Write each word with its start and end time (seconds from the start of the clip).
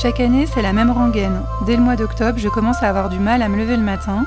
Chaque 0.00 0.20
année, 0.20 0.46
c'est 0.46 0.62
la 0.62 0.72
même 0.72 0.92
rengaine. 0.92 1.42
Dès 1.66 1.74
le 1.74 1.82
mois 1.82 1.96
d'octobre, 1.96 2.38
je 2.38 2.48
commence 2.48 2.84
à 2.84 2.88
avoir 2.88 3.08
du 3.08 3.18
mal 3.18 3.42
à 3.42 3.48
me 3.48 3.56
lever 3.56 3.76
le 3.76 3.82
matin. 3.82 4.26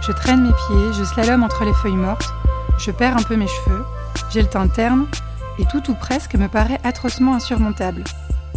Je 0.00 0.10
traîne 0.10 0.42
mes 0.42 0.54
pieds, 0.54 0.92
je 0.94 1.04
slalome 1.04 1.42
entre 1.42 1.66
les 1.66 1.74
feuilles 1.74 1.96
mortes, 1.96 2.32
je 2.78 2.90
perds 2.90 3.18
un 3.18 3.22
peu 3.22 3.36
mes 3.36 3.46
cheveux, 3.46 3.84
j'ai 4.30 4.40
le 4.40 4.48
teint 4.48 4.68
terne, 4.68 5.06
et 5.58 5.66
tout 5.66 5.90
ou 5.90 5.94
presque 5.94 6.34
me 6.36 6.48
paraît 6.48 6.80
atrocement 6.82 7.34
insurmontable. 7.34 8.04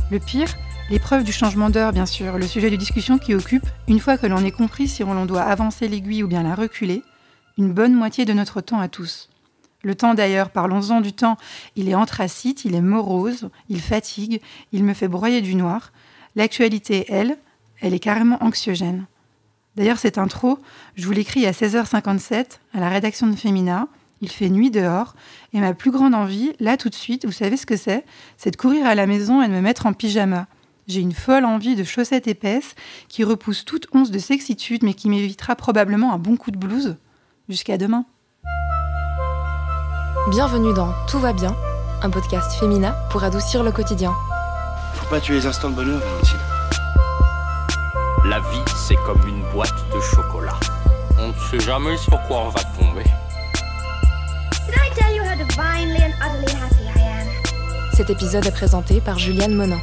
Le 0.09 0.19
pire, 0.19 0.47
l'épreuve 0.89 1.25
du 1.25 1.33
changement 1.33 1.69
d'heure, 1.69 1.91
bien 1.91 2.05
sûr, 2.05 2.37
le 2.37 2.47
sujet 2.47 2.69
de 2.69 2.77
discussion 2.77 3.17
qui 3.17 3.35
occupe, 3.35 3.67
une 3.89 3.99
fois 3.99 4.17
que 4.17 4.25
l'on 4.25 4.45
ait 4.45 4.51
compris 4.51 4.87
si 4.87 5.03
on 5.03 5.25
doit 5.25 5.41
avancer 5.41 5.89
l'aiguille 5.89 6.23
ou 6.23 6.29
bien 6.29 6.43
la 6.43 6.55
reculer, 6.55 7.03
une 7.57 7.73
bonne 7.73 7.93
moitié 7.93 8.23
de 8.23 8.31
notre 8.31 8.61
temps 8.61 8.79
à 8.79 8.87
tous. 8.87 9.29
Le 9.83 9.93
temps 9.93 10.13
d'ailleurs, 10.13 10.51
parlons-en 10.51 11.01
du 11.01 11.11
temps, 11.11 11.35
il 11.75 11.89
est 11.89 11.95
anthracite, 11.95 12.63
il 12.63 12.75
est 12.75 12.81
morose, 12.81 13.49
il 13.67 13.81
fatigue, 13.81 14.39
il 14.71 14.85
me 14.85 14.93
fait 14.93 15.09
broyer 15.09 15.41
du 15.41 15.55
noir. 15.55 15.91
L'actualité, 16.35 17.05
elle, 17.07 17.37
elle 17.79 17.93
est 17.93 17.99
carrément 17.99 18.37
anxiogène. 18.43 19.05
D'ailleurs, 19.75 19.99
cette 19.99 20.17
intro, 20.17 20.59
je 20.95 21.05
vous 21.05 21.11
l'écris 21.11 21.45
à 21.45 21.51
16h57 21.51 22.59
à 22.73 22.79
la 22.79 22.89
rédaction 22.89 23.27
de 23.27 23.35
Femina. 23.35 23.87
Il 24.21 24.29
fait 24.29 24.49
nuit 24.49 24.71
dehors 24.71 25.15
et 25.53 25.59
ma 25.59 25.73
plus 25.73 25.91
grande 25.91 26.15
envie, 26.15 26.53
là 26.59 26.77
tout 26.77 26.89
de 26.89 26.95
suite, 26.95 27.25
vous 27.25 27.31
savez 27.31 27.57
ce 27.57 27.65
que 27.65 27.75
c'est? 27.75 28.05
C'est 28.37 28.51
de 28.51 28.55
courir 28.55 28.85
à 28.85 28.95
la 28.95 29.07
maison 29.07 29.41
et 29.41 29.47
de 29.47 29.53
me 29.53 29.61
mettre 29.61 29.85
en 29.85 29.93
pyjama. 29.93 30.47
J'ai 30.87 31.01
une 31.01 31.13
folle 31.13 31.45
envie 31.45 31.75
de 31.75 31.83
chaussettes 31.83 32.27
épaisses 32.27 32.75
qui 33.09 33.23
repoussent 33.23 33.65
toute 33.65 33.87
once 33.93 34.11
de 34.11 34.19
sexitude 34.19 34.83
mais 34.83 34.93
qui 34.93 35.09
m'évitera 35.09 35.55
probablement 35.55 36.13
un 36.13 36.17
bon 36.17 36.37
coup 36.37 36.51
de 36.51 36.57
blouse. 36.57 36.95
Jusqu'à 37.49 37.77
demain. 37.77 38.05
Bienvenue 40.31 40.73
dans 40.73 40.91
Tout 41.07 41.19
va 41.19 41.33
bien, 41.33 41.55
un 42.01 42.09
podcast 42.09 42.59
féminin 42.59 42.95
pour 43.11 43.23
adoucir 43.23 43.63
le 43.63 43.71
quotidien. 43.71 44.13
Faut 45.05 45.11
pas 45.11 45.21
tuer 45.21 45.35
les 45.35 45.45
instants 45.45 45.69
de 45.69 45.75
bonheur, 45.75 45.99
Valentine. 45.99 46.39
La 48.27 48.39
vie, 48.39 48.73
c'est 48.87 48.95
comme 49.05 49.21
une 49.27 49.43
boîte 49.51 49.69
de 49.93 50.01
chocolat. 50.01 50.59
On 51.19 51.27
ne 51.27 51.33
sait 51.33 51.59
jamais 51.59 51.95
sur 51.97 52.19
quoi 52.23 52.39
on 52.39 52.49
va 52.49 52.61
tomber. 52.63 53.03
Cet 57.93 58.09
épisode 58.09 58.47
est 58.47 58.51
présenté 58.51 58.99
par 58.99 59.19
Juliane 59.19 59.53
Monin. 59.53 59.79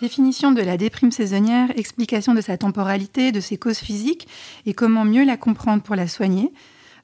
Définition 0.00 0.50
de 0.50 0.60
la 0.60 0.76
déprime 0.76 1.12
saisonnière, 1.12 1.68
explication 1.76 2.34
de 2.34 2.40
sa 2.40 2.58
temporalité, 2.58 3.30
de 3.30 3.38
ses 3.38 3.58
causes 3.58 3.78
physiques 3.78 4.26
et 4.66 4.74
comment 4.74 5.04
mieux 5.04 5.24
la 5.24 5.36
comprendre 5.36 5.84
pour 5.84 5.94
la 5.94 6.08
soigner. 6.08 6.52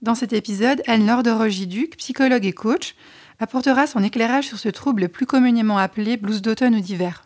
Dans 0.03 0.17
cet 0.17 0.33
épisode, 0.33 0.83
Anne-Laure 0.89 1.22
de 1.22 1.31
Rogiduc, 1.31 1.97
psychologue 1.98 2.47
et 2.47 2.53
coach, 2.53 2.97
apportera 3.41 3.86
son 3.86 4.02
éclairage 4.02 4.46
sur 4.46 4.58
ce 4.58 4.69
trouble 4.69 5.08
plus 5.08 5.27
communément 5.27 5.78
appelé 5.78 6.16
blues 6.16 6.42
d'automne 6.42 6.74
ou 6.77 6.80
d'hiver. 6.80 7.24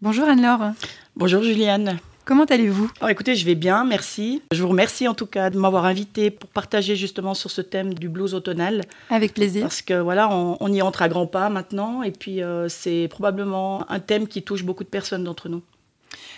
Bonjour 0.00 0.26
Anne-Laure. 0.26 0.72
Bonjour 1.14 1.42
Juliane. 1.42 1.98
Comment 2.24 2.44
allez-vous? 2.44 2.90
Alors 3.00 3.10
écoutez, 3.10 3.34
je 3.34 3.44
vais 3.44 3.56
bien, 3.56 3.84
merci. 3.84 4.42
Je 4.52 4.62
vous 4.62 4.68
remercie 4.68 5.08
en 5.08 5.14
tout 5.14 5.26
cas 5.26 5.50
de 5.50 5.58
m'avoir 5.58 5.84
invité 5.84 6.30
pour 6.30 6.48
partager 6.48 6.96
justement 6.96 7.34
sur 7.34 7.50
ce 7.50 7.60
thème 7.60 7.94
du 7.94 8.08
blues 8.08 8.32
automnal. 8.32 8.82
Avec 9.10 9.34
plaisir. 9.34 9.62
Parce 9.62 9.82
que 9.82 10.00
voilà, 10.00 10.32
on, 10.32 10.56
on 10.60 10.72
y 10.72 10.80
entre 10.80 11.02
à 11.02 11.08
grands 11.08 11.26
pas 11.26 11.50
maintenant 11.50 12.02
et 12.02 12.12
puis 12.12 12.42
euh, 12.42 12.68
c'est 12.68 13.08
probablement 13.08 13.90
un 13.90 14.00
thème 14.00 14.28
qui 14.28 14.42
touche 14.42 14.64
beaucoup 14.64 14.84
de 14.84 14.88
personnes 14.88 15.24
d'entre 15.24 15.48
nous. 15.48 15.62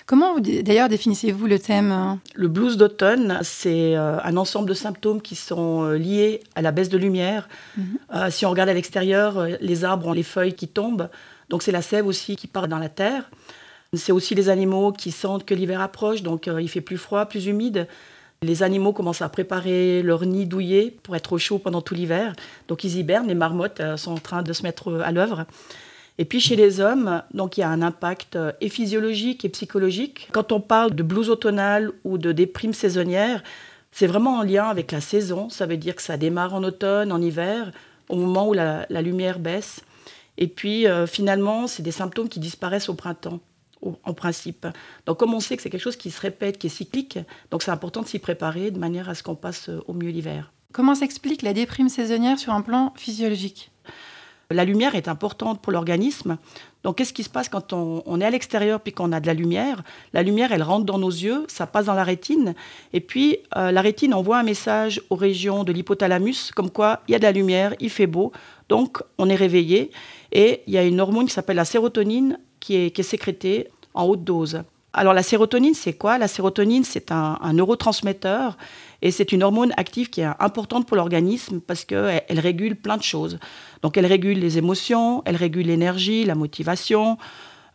Comment 0.06 0.38
d'ailleurs 0.38 0.90
définissez-vous 0.90 1.46
le 1.46 1.58
thème 1.58 1.92
euh? 1.92 2.14
Le 2.34 2.48
blues 2.48 2.76
d'automne, 2.76 3.38
c'est 3.42 3.96
euh, 3.96 4.18
un 4.22 4.36
ensemble 4.36 4.68
de 4.68 4.74
symptômes 4.74 5.22
qui 5.22 5.34
sont 5.34 5.84
euh, 5.84 5.96
liés 5.96 6.40
à 6.54 6.62
la 6.62 6.72
baisse 6.72 6.90
de 6.90 6.98
lumière. 6.98 7.48
Euh, 8.14 8.30
si 8.30 8.44
on 8.44 8.50
regarde 8.50 8.68
à 8.68 8.74
l'extérieur, 8.74 9.46
les 9.60 9.84
arbres 9.84 10.08
ont 10.08 10.12
les 10.12 10.22
feuilles 10.22 10.54
qui 10.54 10.68
tombent, 10.68 11.08
donc 11.48 11.62
c'est 11.62 11.72
la 11.72 11.80
sève 11.80 12.06
aussi 12.06 12.36
qui 12.36 12.46
part 12.46 12.68
dans 12.68 12.78
la 12.78 12.90
terre. 12.90 13.30
C'est 13.94 14.12
aussi 14.12 14.34
les 14.34 14.48
animaux 14.48 14.92
qui 14.92 15.10
sentent 15.10 15.44
que 15.44 15.54
l'hiver 15.54 15.80
approche, 15.80 16.22
donc 16.22 16.48
euh, 16.48 16.60
il 16.60 16.68
fait 16.68 16.80
plus 16.80 16.98
froid, 16.98 17.26
plus 17.26 17.46
humide. 17.46 17.88
Les 18.42 18.62
animaux 18.62 18.92
commencent 18.92 19.22
à 19.22 19.28
préparer 19.30 20.02
leur 20.02 20.26
nid 20.26 20.44
douillet 20.44 20.94
pour 21.02 21.16
être 21.16 21.32
au 21.32 21.38
chaud 21.38 21.58
pendant 21.58 21.80
tout 21.80 21.94
l'hiver. 21.94 22.34
Donc 22.68 22.84
ils 22.84 22.98
hibernent, 22.98 23.28
les 23.28 23.34
marmottes 23.34 23.80
sont 23.96 24.12
en 24.12 24.18
train 24.18 24.42
de 24.42 24.52
se 24.52 24.64
mettre 24.64 25.00
à 25.02 25.12
l'œuvre. 25.12 25.46
Et 26.18 26.24
puis 26.24 26.38
chez 26.38 26.54
les 26.54 26.80
hommes, 26.80 27.22
donc 27.32 27.56
il 27.56 27.60
y 27.60 27.64
a 27.64 27.68
un 27.68 27.82
impact 27.82 28.36
euh, 28.36 28.52
et 28.60 28.68
physiologique 28.68 29.44
et 29.44 29.48
psychologique. 29.48 30.28
Quand 30.32 30.52
on 30.52 30.60
parle 30.60 30.94
de 30.94 31.02
blues 31.02 31.28
automnal 31.28 31.90
ou 32.04 32.18
de 32.18 32.30
déprime 32.30 32.72
saisonnière, 32.72 33.42
c'est 33.90 34.06
vraiment 34.06 34.38
en 34.38 34.42
lien 34.42 34.66
avec 34.66 34.92
la 34.92 35.00
saison. 35.00 35.48
Ça 35.50 35.66
veut 35.66 35.76
dire 35.76 35.96
que 35.96 36.02
ça 36.02 36.16
démarre 36.16 36.54
en 36.54 36.62
automne, 36.62 37.10
en 37.10 37.20
hiver, 37.20 37.72
au 38.08 38.16
moment 38.16 38.48
où 38.48 38.52
la, 38.52 38.86
lumière 39.02 39.40
baisse. 39.40 39.82
Et 40.38 40.46
puis 40.46 40.86
euh, 40.86 41.06
finalement, 41.06 41.66
c'est 41.66 41.82
des 41.82 41.92
symptômes 41.92 42.28
qui 42.28 42.38
disparaissent 42.38 42.88
au 42.88 42.94
printemps, 42.94 43.40
en 43.82 44.14
principe. 44.14 44.68
Donc 45.06 45.18
comme 45.18 45.34
on 45.34 45.40
sait 45.40 45.56
que 45.56 45.62
c'est 45.62 45.70
quelque 45.70 45.80
chose 45.80 45.96
qui 45.96 46.12
se 46.12 46.20
répète, 46.20 46.58
qui 46.58 46.68
est 46.68 46.70
cyclique, 46.70 47.18
donc 47.50 47.64
c'est 47.64 47.72
important 47.72 48.02
de 48.02 48.06
s'y 48.06 48.20
préparer 48.20 48.70
de 48.70 48.78
manière 48.78 49.08
à 49.08 49.16
ce 49.16 49.24
qu'on 49.24 49.34
passe 49.34 49.68
euh, 49.68 49.82
au 49.88 49.94
mieux 49.94 50.10
l'hiver. 50.10 50.52
Comment 50.72 50.94
s'explique 50.94 51.42
la 51.42 51.52
déprime 51.52 51.88
saisonnière 51.88 52.38
sur 52.38 52.52
un 52.52 52.62
plan 52.62 52.92
physiologique? 52.96 53.72
La 54.54 54.64
lumière 54.64 54.94
est 54.94 55.08
importante 55.08 55.60
pour 55.60 55.72
l'organisme. 55.72 56.38
Donc, 56.84 56.96
qu'est-ce 56.96 57.12
qui 57.12 57.22
se 57.22 57.30
passe 57.30 57.48
quand 57.48 57.72
on, 57.72 58.20
est 58.20 58.24
à 58.24 58.30
l'extérieur 58.30 58.80
puis 58.80 58.92
qu'on 58.92 59.12
a 59.12 59.20
de 59.20 59.26
la 59.26 59.34
lumière? 59.34 59.82
La 60.12 60.22
lumière, 60.22 60.52
elle 60.52 60.62
rentre 60.62 60.84
dans 60.84 60.98
nos 60.98 61.10
yeux, 61.10 61.44
ça 61.48 61.66
passe 61.66 61.86
dans 61.86 61.94
la 61.94 62.04
rétine. 62.04 62.54
Et 62.92 63.00
puis, 63.00 63.38
euh, 63.56 63.72
la 63.72 63.80
rétine 63.80 64.14
envoie 64.14 64.38
un 64.38 64.42
message 64.42 65.02
aux 65.10 65.16
régions 65.16 65.64
de 65.64 65.72
l'hypothalamus, 65.72 66.52
comme 66.54 66.70
quoi 66.70 67.00
il 67.08 67.12
y 67.12 67.14
a 67.14 67.18
de 67.18 67.24
la 67.24 67.32
lumière, 67.32 67.74
il 67.80 67.90
fait 67.90 68.06
beau. 68.06 68.32
Donc, 68.68 69.02
on 69.18 69.28
est 69.28 69.34
réveillé. 69.34 69.90
Et 70.32 70.62
il 70.66 70.74
y 70.74 70.78
a 70.78 70.84
une 70.84 71.00
hormone 71.00 71.26
qui 71.26 71.32
s'appelle 71.32 71.56
la 71.56 71.64
sérotonine 71.64 72.38
qui 72.60 72.76
est 72.76 73.02
sécrétée 73.02 73.68
en 73.94 74.04
haute 74.04 74.24
dose. 74.24 74.62
Alors, 74.94 75.12
la 75.12 75.22
sérotonine, 75.22 75.74
c'est 75.74 75.92
quoi? 75.94 76.18
La 76.18 76.28
sérotonine, 76.28 76.84
c'est 76.84 77.10
un, 77.12 77.38
un 77.42 77.52
neurotransmetteur. 77.52 78.56
Et 79.02 79.10
c'est 79.10 79.32
une 79.32 79.42
hormone 79.42 79.72
active 79.76 80.08
qui 80.08 80.22
est 80.22 80.28
importante 80.40 80.86
pour 80.86 80.96
l'organisme 80.96 81.60
parce 81.60 81.84
qu'elle 81.84 82.22
elle 82.26 82.40
régule 82.40 82.74
plein 82.74 82.96
de 82.96 83.02
choses. 83.02 83.38
Donc 83.82 83.98
elle 83.98 84.06
régule 84.06 84.38
les 84.38 84.56
émotions, 84.56 85.22
elle 85.26 85.36
régule 85.36 85.66
l'énergie, 85.66 86.24
la 86.24 86.34
motivation, 86.34 87.18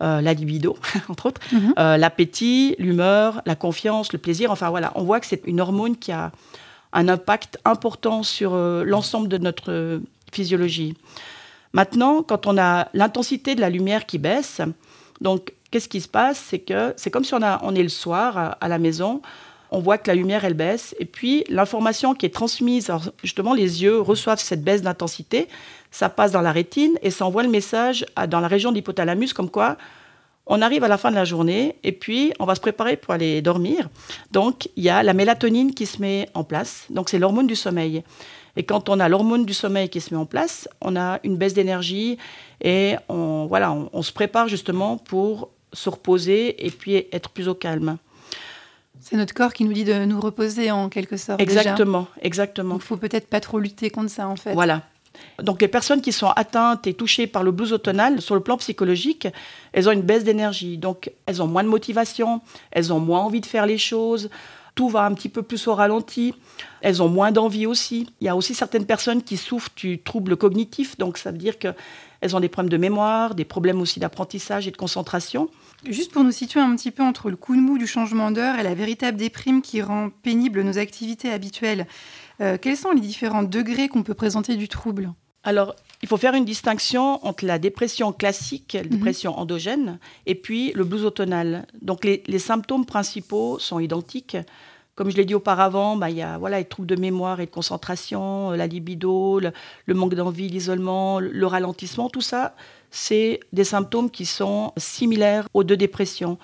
euh, 0.01 0.21
la 0.21 0.33
libido, 0.33 0.75
entre 1.09 1.27
autres, 1.27 1.41
Mhm. 1.51 1.73
euh, 1.77 1.97
l'appétit, 1.97 2.75
l'humeur, 2.79 3.43
la 3.45 3.55
confiance, 3.55 4.11
le 4.11 4.17
plaisir. 4.17 4.49
Enfin 4.49 4.71
voilà, 4.71 4.91
on 4.95 5.03
voit 5.03 5.19
que 5.19 5.27
c'est 5.27 5.43
une 5.45 5.61
hormone 5.61 5.97
qui 5.97 6.11
a 6.11 6.31
un 6.93 7.07
impact 7.07 7.59
important 7.63 8.23
sur 8.23 8.53
euh, 8.55 8.83
l'ensemble 8.83 9.27
de 9.27 9.37
notre 9.37 10.01
physiologie. 10.33 10.95
Maintenant, 11.73 12.23
quand 12.23 12.47
on 12.47 12.57
a 12.57 12.87
l'intensité 12.95 13.53
de 13.53 13.61
la 13.61 13.69
lumière 13.69 14.07
qui 14.07 14.17
baisse, 14.17 14.61
donc 15.21 15.53
qu'est-ce 15.71 15.89
qui 15.89 16.01
se 16.01 16.07
passe? 16.07 16.43
C'est 16.49 16.59
que 16.59 16.93
c'est 16.97 17.11
comme 17.11 17.23
si 17.23 17.33
on, 17.33 17.75
est 17.75 17.83
le 17.83 17.89
soir 17.89 18.37
à, 18.37 18.47
à 18.51 18.67
la 18.67 18.79
maison, 18.79 19.21
on 19.71 19.79
voit 19.79 19.97
que 19.97 20.09
la 20.09 20.15
lumière 20.15 20.45
elle 20.45 20.55
baisse, 20.55 20.95
et 20.99 21.05
puis 21.05 21.43
l'information 21.49 22.13
qui 22.13 22.25
est 22.25 22.33
transmise, 22.33 22.89
alors 22.89 23.11
justement 23.23 23.53
les 23.53 23.83
yeux 23.83 23.99
reçoivent 23.99 24.39
cette 24.39 24.63
baisse 24.63 24.81
d'intensité, 24.81 25.47
ça 25.91 26.09
passe 26.09 26.31
dans 26.31 26.41
la 26.41 26.51
rétine 26.51 26.97
et 27.01 27.11
ça 27.11 27.25
envoie 27.25 27.43
le 27.43 27.49
message 27.49 28.05
dans 28.27 28.39
la 28.39 28.47
région 28.47 28.71
de 28.71 28.75
l'hypothalamus 28.75 29.33
comme 29.33 29.49
quoi 29.49 29.77
on 30.51 30.63
arrive 30.63 30.83
à 30.83 30.87
la 30.87 30.97
fin 30.97 31.11
de 31.11 31.15
la 31.15 31.25
journée 31.25 31.75
et 31.83 31.91
puis 31.91 32.33
on 32.39 32.45
va 32.45 32.55
se 32.55 32.59
préparer 32.59 32.97
pour 32.97 33.13
aller 33.13 33.41
dormir. 33.41 33.89
Donc 34.31 34.69
il 34.75 34.83
y 34.83 34.89
a 34.89 35.03
la 35.03 35.13
mélatonine 35.13 35.73
qui 35.73 35.85
se 35.85 36.01
met 36.01 36.27
en 36.33 36.43
place, 36.43 36.85
donc 36.89 37.09
c'est 37.09 37.19
l'hormone 37.19 37.47
du 37.47 37.55
sommeil. 37.55 38.03
Et 38.55 38.63
quand 38.63 38.89
on 38.89 38.99
a 38.99 39.07
l'hormone 39.07 39.45
du 39.45 39.53
sommeil 39.53 39.89
qui 39.89 40.01
se 40.01 40.13
met 40.13 40.19
en 40.19 40.25
place, 40.25 40.67
on 40.81 40.95
a 40.95 41.19
une 41.23 41.37
baisse 41.37 41.53
d'énergie 41.53 42.17
et 42.61 42.95
voilà, 43.07 43.71
on 43.93 44.01
se 44.01 44.11
prépare 44.11 44.47
justement 44.47 44.97
pour 44.97 45.51
se 45.73 45.89
reposer 45.89 46.65
et 46.65 46.71
puis 46.71 47.07
être 47.11 47.29
plus 47.29 47.47
au 47.47 47.55
calme. 47.55 47.97
C'est 48.99 49.15
notre 49.15 49.33
corps 49.33 49.53
qui 49.53 49.63
nous 49.63 49.73
dit 49.73 49.85
de 49.85 50.05
nous 50.05 50.19
reposer 50.19 50.71
en 50.71 50.89
quelque 50.89 51.17
sorte. 51.17 51.39
déjà. 51.39 51.61
Exactement, 51.61 52.07
exactement. 52.21 52.75
Donc, 52.75 52.81
faut 52.81 52.97
peut-être 52.97 53.27
pas 53.27 53.39
trop 53.39 53.59
lutter 53.59 53.89
contre 53.89 54.09
ça 54.09 54.27
en 54.27 54.35
fait. 54.35 54.53
Voilà. 54.53 54.83
Donc 55.41 55.61
les 55.61 55.67
personnes 55.67 56.01
qui 56.01 56.11
sont 56.11 56.29
atteintes 56.29 56.85
et 56.87 56.93
touchées 56.93 57.27
par 57.27 57.43
le 57.43 57.51
blues 57.51 57.73
automnal, 57.73 58.21
sur 58.21 58.35
le 58.35 58.41
plan 58.41 58.57
psychologique, 58.57 59.27
elles 59.73 59.89
ont 59.89 59.91
une 59.91 60.01
baisse 60.01 60.23
d'énergie. 60.23 60.77
Donc 60.77 61.11
elles 61.25 61.41
ont 61.41 61.47
moins 61.47 61.63
de 61.63 61.69
motivation, 61.69 62.41
elles 62.71 62.93
ont 62.93 62.99
moins 62.99 63.21
envie 63.21 63.41
de 63.41 63.45
faire 63.45 63.65
les 63.65 63.77
choses, 63.77 64.29
tout 64.79 64.87
va 64.87 65.03
un 65.03 65.13
petit 65.13 65.27
peu 65.27 65.43
plus 65.43 65.67
au 65.67 65.75
ralenti, 65.75 66.33
elles 66.79 67.03
ont 67.03 67.09
moins 67.09 67.33
d'envie 67.33 67.65
aussi. 67.65 68.07
Il 68.21 68.25
y 68.27 68.29
a 68.29 68.35
aussi 68.37 68.55
certaines 68.55 68.85
personnes 68.85 69.21
qui 69.21 69.35
souffrent 69.35 69.73
du 69.75 69.99
trouble 69.99 70.37
cognitif, 70.37 70.97
donc 70.97 71.17
ça 71.17 71.31
veut 71.31 71.37
dire 71.37 71.59
qu'elles 71.59 72.33
ont 72.33 72.39
des 72.39 72.47
problèmes 72.47 72.69
de 72.69 72.77
mémoire, 72.77 73.35
des 73.35 73.43
problèmes 73.43 73.81
aussi 73.81 73.99
d'apprentissage 73.99 74.69
et 74.69 74.71
de 74.71 74.77
concentration. 74.77 75.49
Juste 75.83 76.13
pour 76.13 76.23
nous 76.23 76.31
situer 76.31 76.61
un 76.61 76.73
petit 76.77 76.91
peu 76.91 77.03
entre 77.03 77.29
le 77.29 77.35
coup 77.35 77.57
de 77.57 77.59
mou 77.59 77.77
du 77.77 77.87
changement 77.87 78.31
d'heure 78.31 78.57
et 78.57 78.63
la 78.63 78.73
véritable 78.73 79.17
déprime 79.17 79.61
qui 79.61 79.81
rend 79.81 80.11
pénible 80.23 80.61
nos 80.61 80.77
activités 80.77 81.29
habituelles, 81.29 81.85
euh, 82.39 82.57
quels 82.57 82.77
sont 82.77 82.91
les 82.91 83.01
différents 83.01 83.43
degrés 83.43 83.89
qu'on 83.89 84.03
peut 84.03 84.13
présenter 84.13 84.55
du 84.55 84.69
trouble? 84.69 85.11
Alors, 85.43 85.75
il 86.01 86.07
faut 86.07 86.17
faire 86.17 86.35
une 86.35 86.45
distinction 86.45 87.25
entre 87.25 87.45
la 87.45 87.59
dépression 87.59 88.13
classique, 88.13 88.73
la 88.73 88.83
dépression 88.83 89.37
endogène, 89.37 89.99
et 90.25 90.35
puis 90.35 90.71
le 90.73 90.85
blues 90.85 91.03
automnal. 91.03 91.65
Donc, 91.81 92.05
les, 92.05 92.23
les 92.27 92.39
symptômes 92.39 92.85
principaux 92.85 93.59
sont 93.59 93.79
identiques. 93.79 94.37
Comme 94.99 95.11
je 95.11 95.15
l'ai 95.15 95.23
dit 95.23 95.33
auparavant, 95.33 95.95
bah, 95.95 96.09
il 96.09 96.17
y 96.17 96.21
a 96.21 96.37
voilà, 96.37 96.57
les 96.57 96.65
troubles 96.65 96.89
de 96.89 96.97
mémoire 96.97 97.39
et 97.39 97.45
de 97.45 97.51
concentration, 97.51 98.51
euh, 98.51 98.57
la 98.57 98.67
libido, 98.67 99.39
le, 99.39 99.93
manque 99.93 100.13
d'envie, 100.13 100.49
l'isolement, 100.49 101.21
le 101.21 101.45
ralentissement, 101.47 102.09
tout 102.09 102.19
ça, 102.19 102.53
c'est 102.91 103.39
des 103.53 103.63
symptômes 103.63 104.11
qui 104.11 104.25
sont 104.25 104.73
similaires 104.75 105.47
aux 105.53 105.63
deux 105.63 105.77
dépressions. 105.77 106.37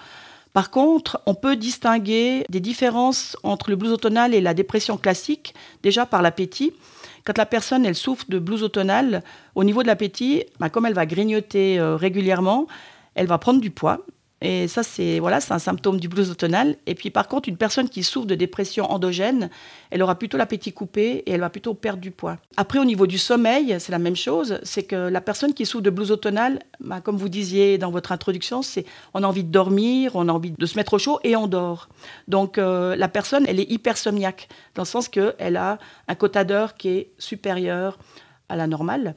Par 0.54 0.72
contre, 0.72 1.22
on 1.26 1.36
peut 1.36 1.58
distinguer 1.58 2.46
des 2.48 2.62
différences 2.62 3.36
entre 3.44 3.72
le 3.72 3.76
blues 3.76 3.92
automnal 3.92 4.34
et 4.34 4.40
la 4.40 4.54
dépression 4.54 4.96
classique, 4.96 5.54
déjà 5.84 6.06
par 6.06 6.22
l'appétit. 6.22 6.72
Quand 7.26 7.38
la 7.38 7.46
personne 7.46 7.86
elle 7.86 7.94
souffre 7.94 8.24
de 8.30 8.40
blues 8.40 8.64
automnal, 8.64 9.22
au 9.56 9.66
niveau 9.66 9.82
de 9.82 9.88
l'appétit, 9.88 10.46
bah, 10.62 10.70
comme 10.70 10.86
elle 10.86 10.94
va 10.94 11.06
grignoter 11.06 11.78
euh, 11.78 11.98
régulièrement, 11.98 12.68
elle 13.16 13.28
va 13.28 13.38
prendre 13.38 13.60
du 13.60 13.70
poids. 13.70 14.06
Et 14.42 14.68
ça, 14.68 14.84
c'est 14.84 15.20
voilà, 15.20 15.40
un 15.50 15.60
symptôme 15.60 16.00
du 16.00 16.10
blues 16.10 16.30
automnal. 16.30 16.76
Et 16.86 16.94
puis, 16.94 17.10
par 17.10 17.28
contre, 17.28 17.48
une 17.48 17.56
personne 17.56 17.88
qui 17.88 18.04
souffre 18.04 18.28
de 18.28 18.36
dépression 18.36 18.92
endogène, 18.92 19.50
elle 19.92 20.04
aura 20.04 20.16
plutôt 20.16 20.38
l'appétit 20.38 20.74
coupé 20.74 21.24
et 21.26 21.32
elle 21.32 21.40
va 21.40 21.50
plutôt 21.50 21.74
perdre 21.74 22.02
du 22.02 22.12
poids. 22.12 22.38
Après, 22.58 22.78
au 22.80 22.86
niveau 22.86 23.08
du 23.08 23.18
sommeil, 23.18 23.76
c'est 23.80 23.94
la 23.94 24.00
même 24.00 24.16
chose. 24.16 24.60
C'est 24.64 24.84
que 24.84 24.96
la 24.96 25.22
personne 25.22 25.54
qui 25.54 25.66
souffre 25.66 25.84
de 25.84 25.90
blues 25.90 26.12
automnal, 26.12 26.60
bah, 26.82 27.00
comme 27.00 27.16
vous 27.16 27.30
disiez 27.30 27.78
dans 27.78 27.92
votre 27.92 28.12
introduction, 28.12 28.62
c'est 28.62 28.86
on 29.14 29.24
a 29.24 29.28
envie 29.28 29.46
de 29.46 29.52
dormir, 29.52 30.12
on 30.16 30.28
a 30.28 30.34
envie 30.34 30.52
de 30.52 30.66
se 30.66 30.76
mettre 30.76 30.96
au 30.96 31.00
chaud 31.00 31.20
et 31.24 31.36
on 31.36 31.48
dort. 31.48 31.88
Donc, 32.28 32.58
euh, 32.58 32.96
la 32.98 33.08
personne, 33.08 33.46
elle 33.48 33.60
est 33.60 33.72
hypersomniaque 33.72 34.50
dans 34.76 34.82
le 34.82 34.88
sens 34.88 35.08
qu'elle 35.08 35.58
a 35.58 35.80
un 36.10 36.16
quota 36.16 36.44
d'heures 36.44 36.76
qui 36.76 36.90
est 36.90 37.12
supérieur 37.18 37.98
à 38.50 38.58
la 38.58 38.68
normale 38.68 39.16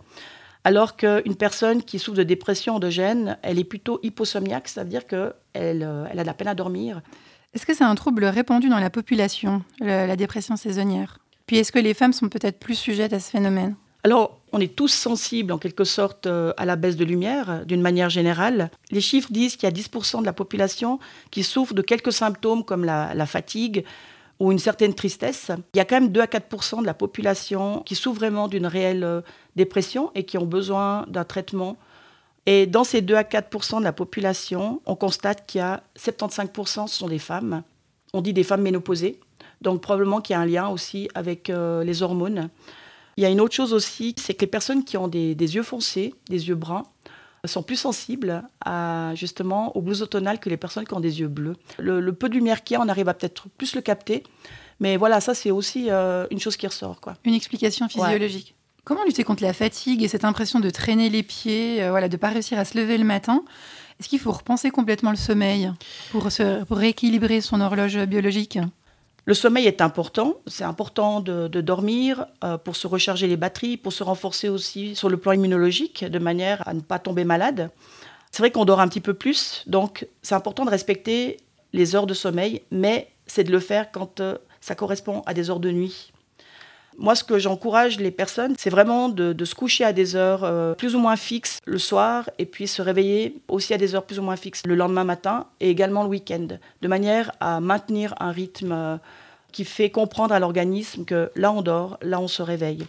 alors 0.64 0.96
qu'une 0.96 1.36
personne 1.36 1.82
qui 1.82 1.98
souffre 1.98 2.18
de 2.18 2.22
dépression 2.22 2.76
endogène, 2.76 3.38
elle 3.42 3.58
est 3.58 3.64
plutôt 3.64 4.00
hyposomniaque, 4.02 4.68
c'est-à-dire 4.68 5.06
qu'elle 5.06 5.32
euh, 5.54 6.06
elle 6.10 6.18
a 6.18 6.22
de 6.22 6.26
la 6.26 6.34
peine 6.34 6.48
à 6.48 6.54
dormir. 6.54 7.00
Est-ce 7.54 7.64
que 7.64 7.74
c'est 7.74 7.84
un 7.84 7.94
trouble 7.94 8.24
répandu 8.24 8.68
dans 8.68 8.78
la 8.78 8.90
population, 8.90 9.62
la 9.80 10.16
dépression 10.16 10.56
saisonnière? 10.56 11.18
Puis 11.46 11.56
est-ce 11.56 11.72
que 11.72 11.78
les 11.78 11.94
femmes 11.94 12.12
sont 12.12 12.28
peut-être 12.28 12.58
plus 12.58 12.74
sujettes 12.74 13.14
à 13.14 13.20
ce 13.20 13.30
phénomène? 13.30 13.74
Alors, 14.04 14.38
on 14.52 14.60
est 14.60 14.76
tous 14.76 14.92
sensibles 14.92 15.50
en 15.50 15.58
quelque 15.58 15.84
sorte 15.84 16.26
euh, 16.26 16.52
à 16.56 16.66
la 16.66 16.76
baisse 16.76 16.96
de 16.96 17.04
lumière, 17.04 17.64
d'une 17.66 17.80
manière 17.80 18.10
générale. 18.10 18.70
Les 18.90 19.00
chiffres 19.00 19.32
disent 19.32 19.56
qu'il 19.56 19.68
y 19.68 19.72
a 19.72 19.74
10% 19.74 20.20
de 20.20 20.26
la 20.26 20.32
population 20.32 20.98
qui 21.30 21.42
souffre 21.42 21.74
de 21.74 21.82
quelques 21.82 22.12
symptômes 22.12 22.64
comme 22.64 22.84
la 22.84 23.26
fatigue, 23.26 23.84
ou 24.40 24.52
une 24.52 24.58
certaine 24.58 24.94
tristesse. 24.94 25.50
Il 25.74 25.78
y 25.78 25.80
a 25.80 25.84
quand 25.84 26.00
même 26.00 26.10
2 26.10 26.20
à 26.20 26.26
4 26.26 26.80
de 26.80 26.86
la 26.86 26.94
population 26.94 27.82
qui 27.84 27.94
souffre 27.94 28.20
vraiment 28.20 28.48
d'une 28.48 28.66
réelle 28.66 29.04
euh, 29.04 29.20
dépression 29.58 30.10
et 30.14 30.24
qui 30.24 30.38
ont 30.38 30.46
besoin 30.46 31.04
d'un 31.08 31.24
traitement. 31.24 31.76
Et 32.46 32.66
dans 32.66 32.84
ces 32.84 33.02
2 33.02 33.14
à 33.14 33.24
4% 33.24 33.80
de 33.80 33.84
la 33.84 33.92
population, 33.92 34.80
on 34.86 34.96
constate 34.96 35.46
qu'il 35.46 35.58
y 35.58 35.62
a 35.62 35.82
75 35.96 36.48
ce 36.86 36.96
sont 36.96 37.08
des 37.08 37.18
femmes. 37.18 37.62
On 38.14 38.22
dit 38.22 38.32
des 38.32 38.44
femmes 38.44 38.62
ménopausées. 38.62 39.20
Donc 39.60 39.82
probablement 39.82 40.22
qu'il 40.22 40.34
y 40.34 40.36
a 40.36 40.40
un 40.40 40.46
lien 40.46 40.68
aussi 40.68 41.08
avec 41.14 41.50
euh, 41.50 41.84
les 41.84 42.02
hormones. 42.02 42.48
Il 43.18 43.22
y 43.22 43.26
a 43.26 43.28
une 43.28 43.40
autre 43.40 43.54
chose 43.54 43.74
aussi, 43.74 44.14
c'est 44.16 44.32
que 44.32 44.42
les 44.42 44.46
personnes 44.46 44.84
qui 44.84 44.96
ont 44.96 45.08
des 45.08 45.34
yeux 45.34 45.64
foncés, 45.64 46.14
des 46.30 46.48
yeux 46.48 46.54
bruns, 46.54 46.84
sont 47.44 47.62
plus 47.62 47.76
sensibles 47.76 48.42
à, 48.64 49.12
justement 49.14 49.76
au 49.76 49.82
blues 49.82 50.02
automnal 50.02 50.40
que 50.40 50.48
les 50.48 50.56
personnes 50.56 50.84
qui 50.84 50.94
ont 50.94 51.00
des 51.00 51.20
yeux 51.20 51.28
bleus. 51.28 51.56
Le, 51.78 52.12
peu 52.12 52.28
de 52.28 52.34
lumière 52.34 52.64
qu'il 52.64 52.74
y 52.74 52.76
a, 52.76 52.82
on 52.82 52.88
arrive 52.88 53.08
à 53.08 53.14
peut-être 53.14 53.48
plus 53.56 53.74
le 53.74 53.80
capter. 53.80 54.24
Mais 54.80 54.96
voilà, 54.96 55.20
ça 55.20 55.34
c'est 55.34 55.50
aussi 55.50 55.90
euh, 55.90 56.26
une 56.30 56.40
chose 56.40 56.56
qui 56.56 56.66
ressort. 56.66 57.00
Quoi. 57.00 57.14
Une 57.24 57.34
explication 57.34 57.88
physiologique. 57.88 58.54
Comment 58.88 59.04
lutter 59.04 59.22
contre 59.22 59.42
la 59.42 59.52
fatigue 59.52 60.02
et 60.02 60.08
cette 60.08 60.24
impression 60.24 60.60
de 60.60 60.70
traîner 60.70 61.10
les 61.10 61.22
pieds, 61.22 61.82
euh, 61.82 61.90
voilà, 61.90 62.08
de 62.08 62.14
ne 62.14 62.18
pas 62.18 62.30
réussir 62.30 62.58
à 62.58 62.64
se 62.64 62.78
lever 62.78 62.96
le 62.96 63.04
matin? 63.04 63.44
Est-ce 64.00 64.08
qu'il 64.08 64.18
faut 64.18 64.32
repenser 64.32 64.70
complètement 64.70 65.10
le 65.10 65.18
sommeil 65.18 65.70
pour, 66.10 66.32
se, 66.32 66.64
rééquilibrer 66.72 67.42
son 67.42 67.60
horloge 67.60 67.98
biologique? 68.06 68.58
Le 69.26 69.34
sommeil 69.34 69.66
est 69.66 69.82
important. 69.82 70.36
C'est 70.46 70.64
important 70.64 71.20
de, 71.20 71.48
dormir 71.60 72.24
euh, 72.42 72.56
pour 72.56 72.76
se 72.76 72.86
recharger 72.86 73.26
les 73.26 73.36
batteries, 73.36 73.76
pour 73.76 73.92
se 73.92 74.02
renforcer 74.02 74.48
aussi 74.48 74.96
sur 74.96 75.10
le 75.10 75.18
plan 75.18 75.32
immunologique, 75.32 76.06
de 76.06 76.18
manière 76.18 76.66
à 76.66 76.72
ne 76.72 76.80
pas 76.80 76.98
tomber 76.98 77.24
malade. 77.24 77.70
C'est 78.30 78.38
vrai 78.38 78.50
qu'on 78.50 78.64
dort 78.64 78.80
un 78.80 78.88
petit 78.88 79.02
peu 79.02 79.12
plus, 79.12 79.64
donc 79.66 80.06
c'est 80.22 80.34
important 80.34 80.64
de 80.64 80.70
respecter 80.70 81.36
les 81.74 81.94
heures 81.94 82.06
de 82.06 82.14
sommeil, 82.14 82.62
mais 82.70 83.10
c'est 83.26 83.44
de 83.44 83.52
le 83.52 83.60
faire 83.60 83.92
quand 83.92 84.20
euh, 84.20 84.38
ça 84.62 84.74
correspond 84.74 85.22
à 85.26 85.34
des 85.34 85.50
heures 85.50 85.60
de 85.60 85.72
nuit. 85.72 86.10
Moi, 87.00 87.14
ce 87.14 87.22
que 87.22 87.38
j'encourage 87.38 88.00
les 88.00 88.10
personnes, 88.10 88.56
c'est 88.58 88.70
vraiment 88.70 89.08
de, 89.08 89.44
se 89.44 89.54
coucher 89.54 89.84
à 89.84 89.92
des 89.92 90.16
heures 90.16 90.42
euh, 90.42 90.74
plus 90.74 90.96
ou 90.96 90.98
moins 90.98 91.14
fixes 91.14 91.60
le 91.64 91.78
soir 91.78 92.28
et 92.40 92.44
puis 92.44 92.66
se 92.66 92.82
réveiller 92.82 93.40
aussi 93.46 93.72
à 93.72 93.78
des 93.78 93.94
heures 93.94 94.02
plus 94.04 94.18
ou 94.18 94.22
moins 94.22 94.34
fixes 94.34 94.66
le 94.66 94.74
lendemain 94.74 95.04
matin 95.04 95.46
et 95.60 95.70
également 95.70 96.02
le 96.02 96.08
week-end, 96.08 96.48
de 96.82 96.88
manière 96.88 97.30
à 97.38 97.60
maintenir 97.60 98.16
un 98.18 98.32
rythme 98.32 98.72
euh, 98.72 98.96
qui 99.52 99.64
fait 99.64 99.90
comprendre 99.90 100.34
à 100.34 100.40
l'organisme 100.40 101.04
que 101.04 101.30
là 101.36 101.52
on 101.52 101.62
dort, 101.62 101.98
là 102.02 102.20
on 102.20 102.26
se 102.26 102.42
réveille. 102.42 102.84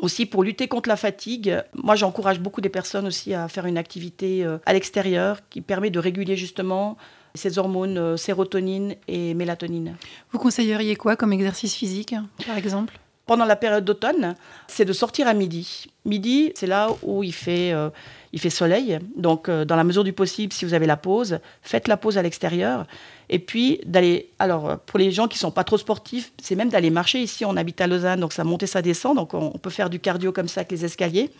Aussi 0.00 0.26
pour 0.26 0.42
lutter 0.42 0.66
contre 0.66 0.88
la 0.88 0.96
fatigue, 0.96 1.62
moi 1.72 1.94
j'encourage 1.94 2.40
beaucoup 2.40 2.60
des 2.60 2.68
personnes 2.68 3.06
aussi 3.06 3.32
à 3.32 3.46
faire 3.46 3.66
une 3.66 3.78
activité 3.78 4.44
euh, 4.44 4.58
à 4.66 4.72
l'extérieur 4.72 5.38
qui 5.50 5.60
permet 5.60 5.90
de 5.90 6.00
réguler 6.00 6.36
justement 6.36 6.96
ces 7.36 7.58
hormones 7.58 8.16
sérotonine 8.16 8.96
et 9.06 9.34
mélatonine. 9.34 9.96
Vous 10.32 10.40
conseilleriez 10.40 10.96
quoi 10.96 11.14
comme 11.14 11.32
exercice 11.32 11.74
physique, 11.74 12.16
par 12.44 12.58
exemple? 12.58 12.98
Pendant 13.26 13.44
la 13.44 13.56
période 13.56 13.84
d'automne, 13.84 14.34
c'est 14.66 14.84
de 14.84 14.92
sortir 14.92 15.26
à 15.26 15.34
midi. 15.34 15.86
Midi, 16.04 16.52
c'est 16.54 16.66
là 16.66 16.88
où 17.02 17.22
il 17.22 17.32
fait, 17.32 17.72
euh, 17.72 17.88
il 18.32 18.40
fait 18.40 18.50
soleil. 18.50 18.98
Donc, 19.16 19.48
euh, 19.48 19.64
dans 19.64 19.76
la 19.76 19.84
mesure 19.84 20.04
du 20.04 20.12
possible, 20.12 20.52
si 20.52 20.64
vous 20.64 20.74
avez 20.74 20.86
la 20.86 20.98
pause, 20.98 21.38
faites 21.62 21.88
la 21.88 21.96
pause 21.96 22.18
à 22.18 22.22
l'extérieur. 22.22 22.86
Et 23.30 23.38
puis, 23.38 23.80
d'aller. 23.86 24.30
Alors, 24.38 24.78
pour 24.80 24.98
les 24.98 25.10
gens 25.10 25.26
qui 25.26 25.36
ne 25.36 25.40
sont 25.40 25.50
pas 25.50 25.64
trop 25.64 25.78
sportifs, 25.78 26.32
c'est 26.42 26.54
même 26.54 26.68
d'aller 26.68 26.90
marcher. 26.90 27.20
Ici, 27.20 27.46
on 27.46 27.56
habite 27.56 27.80
à 27.80 27.86
Lausanne, 27.86 28.20
donc 28.20 28.34
ça 28.34 28.44
monte 28.44 28.62
et 28.62 28.66
ça 28.66 28.82
descend. 28.82 29.16
Donc, 29.16 29.32
on, 29.32 29.50
peut 29.52 29.70
faire 29.70 29.88
du 29.88 30.00
cardio 30.00 30.30
comme 30.30 30.48
ça 30.48 30.60
avec 30.60 30.72
les 30.72 30.84
escaliers. 30.84 31.30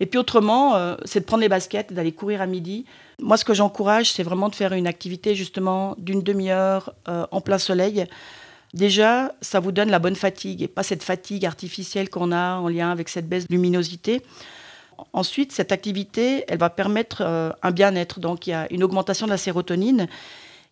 Et 0.00 0.06
puis, 0.06 0.18
autrement, 0.18 0.76
euh, 0.76 0.96
c'est 1.06 1.20
de 1.20 1.24
prendre 1.24 1.40
les 1.40 1.48
baskets, 1.48 1.94
d'aller 1.94 2.12
courir 2.12 2.42
à 2.42 2.46
midi. 2.46 2.84
Moi, 3.18 3.38
ce 3.38 3.46
que 3.46 3.54
j'encourage, 3.54 4.12
c'est 4.12 4.24
vraiment 4.24 4.50
de 4.50 4.54
faire 4.54 4.74
une 4.74 4.86
activité, 4.86 5.34
justement, 5.34 5.94
d'une 5.96 6.20
demi-heure 6.20 6.92
en 7.06 7.40
plein 7.40 7.58
soleil. 7.58 8.06
Déjà, 8.74 9.32
ça 9.40 9.60
vous 9.60 9.70
donne 9.70 9.88
la 9.88 10.00
bonne 10.00 10.16
fatigue 10.16 10.60
et 10.60 10.66
pas 10.66 10.82
cette 10.82 11.04
fatigue 11.04 11.46
artificielle 11.46 12.10
qu'on 12.10 12.32
a 12.32 12.56
en 12.56 12.66
lien 12.66 12.90
avec 12.90 13.08
cette 13.08 13.28
baisse 13.28 13.46
de 13.46 13.54
luminosité. 13.54 14.20
Ensuite, 15.12 15.52
cette 15.52 15.70
activité, 15.70 16.44
elle 16.48 16.58
va 16.58 16.70
permettre 16.70 17.22
euh, 17.24 17.50
un 17.62 17.70
bien-être. 17.70 18.18
Donc, 18.18 18.48
il 18.48 18.50
y 18.50 18.52
a 18.52 18.66
une 18.72 18.82
augmentation 18.82 19.26
de 19.26 19.30
la 19.30 19.36
sérotonine. 19.36 20.08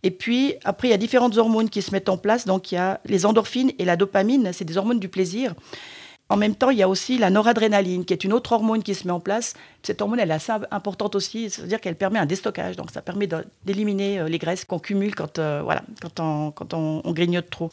Et 0.03 0.11
puis, 0.11 0.55
après, 0.65 0.89
il 0.89 0.91
y 0.91 0.95
a 0.95 0.97
différentes 0.97 1.37
hormones 1.37 1.71
qui 1.71 1.81
se 1.81 1.93
mettent 1.93 2.09
en 2.09 2.17
place. 2.17 2.45
Donc, 2.45 2.73
il 2.73 2.75
y 2.75 2.79
a 2.79 3.01
les 3.05 3.25
endorphines 3.25 3.71
et 3.79 3.85
la 3.85 3.95
dopamine, 3.95 4.51
c'est 4.53 4.65
des 4.65 4.77
hormones 4.77 4.99
du 4.99 5.09
plaisir. 5.09 5.55
En 6.33 6.39
même 6.39 6.55
temps, 6.55 6.71
il 6.71 6.79
y 6.79 6.83
a 6.83 6.89
aussi 6.89 7.19
la 7.19 7.29
noradrénaline, 7.29 8.07
qui 8.07 8.15
est 8.15 8.25
une 8.25 8.33
autre 8.33 8.53
hormone 8.53 8.83
qui 8.83 8.95
se 8.95 9.07
met 9.07 9.13
en 9.13 9.21
place. 9.21 9.53
Cette 9.83 10.01
hormone, 10.01 10.19
elle 10.19 10.31
est 10.31 10.35
assez 10.35 10.51
importante 10.71 11.15
aussi, 11.15 11.51
c'est-à-dire 11.51 11.79
qu'elle 11.79 11.95
permet 11.95 12.19
un 12.19 12.25
déstockage. 12.25 12.75
Donc, 12.75 12.91
ça 12.91 13.03
permet 13.03 13.29
d'éliminer 13.67 14.19
euh, 14.19 14.29
les 14.31 14.39
graisses 14.39 14.65
qu'on 14.65 14.79
cumule 14.79 15.15
quand, 15.15 15.39
euh, 15.39 15.61
voilà, 15.63 15.83
quand, 16.01 16.21
on, 16.21 16.51
quand 16.51 16.73
on, 16.73 17.03
grignote 17.13 17.51
trop. 17.51 17.71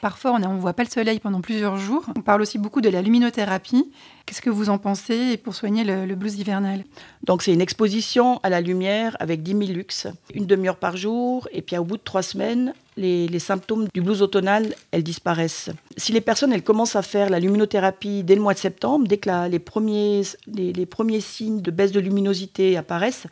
Parfois, 0.00 0.32
on 0.32 0.40
ne 0.40 0.58
voit 0.58 0.72
pas 0.72 0.82
le 0.82 0.88
soleil 0.88 1.20
pendant 1.20 1.40
plusieurs 1.40 1.76
jours. 1.76 2.04
On 2.16 2.22
parle 2.22 2.42
aussi 2.42 2.58
beaucoup 2.58 2.80
de 2.80 2.88
la 2.88 3.02
luminothérapie. 3.02 3.92
Qu'est-ce 4.26 4.42
que 4.42 4.50
vous 4.50 4.68
en 4.68 4.78
pensez 4.78 5.36
pour 5.36 5.54
soigner 5.54 5.84
le, 5.84 6.04
le 6.04 6.16
blues 6.16 6.40
hivernal? 6.40 6.82
Donc, 7.22 7.42
c'est 7.42 7.52
une 7.52 7.60
exposition 7.60 8.40
à 8.42 8.48
la 8.48 8.60
lumière 8.60 9.16
avec 9.20 9.44
10 9.44 9.52
000 9.66 9.78
lux, 9.78 10.08
une 10.34 10.46
demi-heure 10.46 10.78
par 10.78 10.96
jour. 10.96 11.46
Et 11.52 11.62
puis, 11.62 11.78
au 11.78 11.84
bout 11.84 11.98
de 11.98 12.02
trois 12.02 12.22
semaines, 12.22 12.74
les, 12.96 13.38
symptômes 13.38 13.88
du 13.92 14.00
blues 14.00 14.22
automnal, 14.22 14.74
elles 14.90 15.02
disparaissent. 15.02 15.70
Si 15.96 16.12
les 16.12 16.20
personnes, 16.20 16.52
elles 16.52 16.62
commencent 16.62 16.96
à 16.96 17.02
faire 17.02 17.30
la 17.30 17.40
luminothérapie 17.40 18.22
dès 18.22 18.34
le 18.34 18.42
mois 18.42 18.54
de 18.54 18.58
septembre, 18.58 19.06
dès 19.08 19.18
que 19.18 19.48
les, 19.48 19.58
premiers, 19.58 20.22
les, 20.46 20.86
premiers 20.86 21.20
signes 21.20 21.60
de 21.60 21.70
baisse 21.70 21.92
de 21.92 22.00
luminosité 22.00 22.76
apparaissent, 22.76 23.26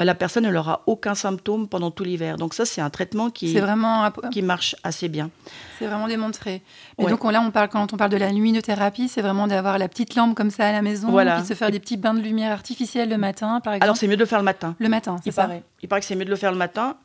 euh, 0.00 0.04
la 0.04 0.14
personne 0.14 0.44
ne 0.44 0.50
n'aura 0.50 0.82
aucun 0.86 1.14
symptôme 1.14 1.68
pendant 1.68 1.90
tout 1.90 2.04
l'hiver. 2.04 2.36
Donc 2.36 2.54
ça, 2.54 2.64
c'est 2.64 2.80
un 2.80 2.90
traitement 2.90 3.30
qui, 3.30 3.56
vraiment... 3.58 4.10
qui 4.30 4.42
marche 4.42 4.76
assez 4.82 5.08
bien. 5.08 5.30
C'est 5.78 5.86
vraiment 5.86 6.08
démontré. 6.08 6.62
Mais 6.98 7.06
donc 7.06 7.24
là, 7.30 7.40
on 7.40 7.50
parle, 7.50 7.68
quand 7.68 7.92
on 7.92 7.96
parle 7.96 8.10
de 8.10 8.16
la 8.16 8.30
luminothérapie, 8.30 9.08
c'est 9.08 9.22
vraiment 9.22 9.46
d'avoir 9.46 9.78
la 9.78 9.88
petite 9.88 10.14
lampe 10.14 10.34
comme 10.34 10.50
ça 10.50 10.66
à 10.66 10.72
la 10.72 10.82
maison, 10.82 11.10
voilà. 11.10 11.34
puis 11.34 11.42
de 11.42 11.48
se 11.48 11.54
faire 11.54 11.70
des 11.70 11.80
petits 11.80 11.96
bains 11.96 12.14
de 12.14 12.20
lumière 12.20 12.52
artificielle 12.52 13.08
le 13.08 13.18
matin, 13.18 13.60
par 13.60 13.74
exemple. 13.74 13.84
Alors 13.84 13.96
c'est 13.96 14.08
mieux 14.08 14.16
de 14.16 14.20
le 14.20 14.26
faire 14.26 14.38
le 14.38 14.44
matin. 14.44 14.74
Le 14.78 14.88
matin, 14.88 15.16
c'est 15.22 15.30
ça. 15.30 15.42
Paraît. 15.42 15.62
Il 15.82 15.88
paraît 15.88 16.00
que 16.00 16.06
c'est 16.06 16.16
mieux 16.16 16.24
de 16.24 16.30
le 16.30 16.36
faire 16.36 16.52
le 16.52 16.58
matin 16.58 16.96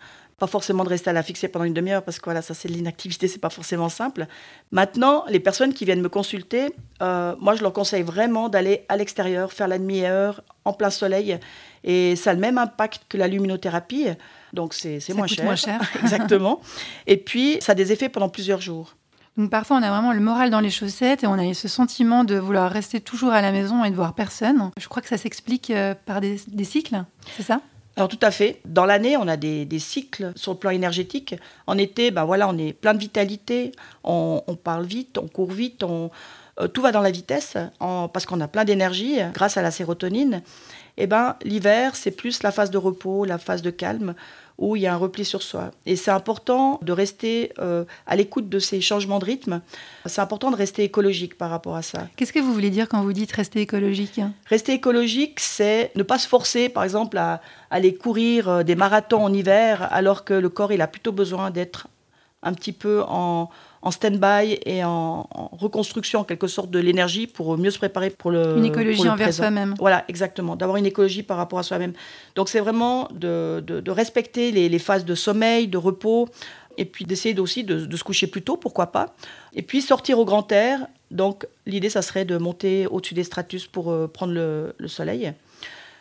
pas 0.41 0.47
forcément 0.47 0.83
de 0.83 0.89
rester 0.89 1.11
à 1.11 1.13
la 1.13 1.21
fixer 1.21 1.49
pendant 1.49 1.65
une 1.65 1.73
demi-heure 1.75 2.01
parce 2.01 2.17
que 2.17 2.25
voilà, 2.25 2.41
ça 2.41 2.55
c'est 2.55 2.67
de 2.67 2.73
l'inactivité, 2.73 3.27
c'est 3.27 3.37
pas 3.37 3.51
forcément 3.51 3.89
simple. 3.89 4.25
Maintenant, 4.71 5.23
les 5.29 5.39
personnes 5.39 5.71
qui 5.71 5.85
viennent 5.85 6.01
me 6.01 6.09
consulter, 6.09 6.73
euh, 7.03 7.35
moi 7.39 7.53
je 7.53 7.61
leur 7.61 7.71
conseille 7.73 8.01
vraiment 8.01 8.49
d'aller 8.49 8.83
à 8.89 8.97
l'extérieur, 8.97 9.53
faire 9.53 9.67
la 9.67 9.77
demi-heure 9.77 10.41
en 10.65 10.73
plein 10.73 10.89
soleil, 10.89 11.37
et 11.83 12.15
ça 12.15 12.31
a 12.31 12.33
le 12.33 12.39
même 12.39 12.57
impact 12.57 13.03
que 13.07 13.17
la 13.17 13.27
luminothérapie, 13.27 14.07
donc 14.51 14.73
c'est 14.73 14.97
moins 15.13 15.27
cher. 15.27 15.45
moins 15.45 15.55
cher. 15.55 15.79
Exactement. 16.01 16.59
Et 17.05 17.17
puis 17.17 17.59
ça 17.61 17.73
a 17.73 17.75
des 17.75 17.91
effets 17.91 18.09
pendant 18.09 18.29
plusieurs 18.29 18.61
jours. 18.61 18.95
Donc 19.37 19.51
parfois 19.51 19.77
on 19.77 19.83
a 19.83 19.91
vraiment 19.91 20.11
le 20.11 20.21
moral 20.21 20.49
dans 20.49 20.59
les 20.59 20.71
chaussettes 20.71 21.23
et 21.23 21.27
on 21.27 21.37
a 21.37 21.53
ce 21.53 21.67
sentiment 21.67 22.23
de 22.23 22.35
vouloir 22.35 22.71
rester 22.71 22.99
toujours 22.99 23.31
à 23.31 23.43
la 23.43 23.51
maison 23.51 23.85
et 23.85 23.91
de 23.91 23.95
voir 23.95 24.15
personne. 24.15 24.71
Je 24.79 24.87
crois 24.87 25.03
que 25.03 25.07
ça 25.07 25.19
s'explique 25.19 25.69
euh, 25.69 25.93
par 26.07 26.19
des 26.19 26.63
cycles, 26.63 27.03
c'est 27.37 27.43
ça? 27.43 27.61
Alors 27.97 28.07
tout 28.07 28.19
à 28.21 28.31
fait. 28.31 28.61
Dans 28.65 28.85
l'année, 28.85 29.17
on 29.17 29.27
a 29.27 29.37
des, 29.37 29.79
cycles 29.79 30.31
sur 30.35 30.53
le 30.53 30.57
plan 30.57 30.69
énergétique. 30.71 31.35
En 31.67 31.77
été, 31.77 32.11
ben 32.11 32.23
voilà, 32.23 32.47
on 32.47 32.57
est 32.57 32.73
plein 32.73 32.93
de 32.93 32.99
vitalité, 32.99 33.73
on, 34.03 34.41
parle 34.63 34.85
vite, 34.85 35.17
on 35.17 35.27
court 35.27 35.51
vite, 35.51 35.83
on, 35.83 36.09
euh, 36.59 36.67
tout 36.67 36.81
va 36.81 36.91
dans 36.91 37.01
la 37.01 37.11
vitesse 37.11 37.57
parce 37.79 38.25
qu'on 38.25 38.39
a 38.39 38.47
plein 38.47 38.63
d'énergie 38.63 39.17
grâce 39.33 39.57
à 39.57 39.61
la 39.61 39.71
sérotonine. 39.71 40.41
Et 40.97 41.07
ben 41.07 41.35
l'hiver, 41.43 41.95
c'est 41.95 42.11
plus 42.11 42.43
la 42.43 42.51
phase 42.51 42.71
de 42.71 42.77
repos, 42.77 43.25
la 43.25 43.37
phase 43.37 43.61
de 43.61 43.71
calme 43.71 44.13
où 44.61 44.75
il 44.75 44.83
y 44.83 44.87
a 44.87 44.93
un 44.93 44.97
repli 44.97 45.25
sur 45.25 45.41
soi. 45.41 45.71
Et 45.87 45.95
c'est 45.95 46.11
important 46.11 46.79
de 46.83 46.93
rester 46.93 47.51
euh, 47.59 47.83
à 48.05 48.15
l'écoute 48.15 48.47
de 48.47 48.59
ces 48.59 48.79
changements 48.79 49.17
de 49.17 49.25
rythme. 49.25 49.61
C'est 50.05 50.21
important 50.21 50.51
de 50.51 50.55
rester 50.55 50.83
écologique 50.83 51.35
par 51.35 51.49
rapport 51.49 51.75
à 51.75 51.81
ça. 51.81 52.07
Qu'est-ce 52.15 52.31
que 52.31 52.39
vous 52.39 52.53
voulez 52.53 52.69
dire 52.69 52.87
quand 52.87 53.01
vous 53.01 53.11
dites 53.11 53.31
rester 53.31 53.61
écologique? 53.61 54.21
Rester 54.45 54.73
écologique, 54.73 55.39
c'est 55.39 55.91
ne 55.95 56.03
pas 56.03 56.19
se 56.19 56.27
forcer, 56.27 56.69
par 56.69 56.83
exemple, 56.83 57.17
à, 57.17 57.41
aller 57.71 57.95
courir 57.95 58.47
euh, 58.47 58.63
des 58.63 58.75
marathons 58.75 59.23
en 59.23 59.33
hiver, 59.33 59.87
alors 59.91 60.23
que 60.23 60.35
le 60.35 60.49
corps, 60.49 60.71
il 60.71 60.81
a 60.81 60.87
plutôt 60.87 61.11
besoin 61.11 61.49
d'être 61.49 61.87
un 62.43 62.53
petit 62.53 62.71
peu 62.71 63.01
en, 63.07 63.49
en 63.81 63.91
stand-by 63.91 64.59
et 64.65 64.83
en, 64.83 65.27
reconstruction 65.53 66.19
en 66.19 66.23
quelque 66.23 66.47
sorte 66.47 66.69
de 66.69 66.79
l'énergie 66.79 67.27
pour 67.27 67.57
mieux 67.57 67.71
se 67.71 67.79
préparer 67.79 68.09
pour 68.11 68.31
le 68.31 68.57
Une 68.57 68.65
écologie 68.65 69.07
envers 69.09 69.33
soi-même. 69.33 69.73
Voilà, 69.79 70.05
exactement. 70.07 70.55
D'avoir 70.55 70.77
une 70.77 70.85
écologie 70.85 71.23
par 71.23 71.37
rapport 71.37 71.59
à 71.59 71.63
soi-même. 71.63 71.93
Donc 72.35 72.49
c'est 72.49 72.59
vraiment 72.59 73.07
de, 73.11 73.63
de, 73.65 73.91
respecter 73.91 74.51
les, 74.51 74.69
les, 74.69 74.79
phases 74.79 75.05
de 75.05 75.15
sommeil, 75.15 75.67
de 75.67 75.77
repos, 75.77 76.29
et 76.77 76.85
puis 76.85 77.05
d'essayer 77.05 77.37
aussi 77.39 77.63
de, 77.63 77.85
de, 77.85 77.97
se 77.97 78.03
coucher 78.03 78.27
plus 78.27 78.43
tôt, 78.43 78.55
pourquoi 78.55 78.87
pas. 78.87 79.15
Et 79.53 79.63
puis 79.63 79.81
sortir 79.81 80.19
au 80.19 80.25
grand 80.25 80.51
air. 80.51 80.85
Donc 81.09 81.47
l'idée, 81.65 81.89
ça 81.89 82.01
serait 82.01 82.25
de 82.25 82.37
monter 82.37 82.87
au-dessus 82.87 83.15
des 83.15 83.23
stratus 83.23 83.67
pour 83.67 83.91
euh, 83.91 84.07
prendre 84.07 84.33
le, 84.33 84.75
le 84.77 84.87
soleil. 84.87 85.33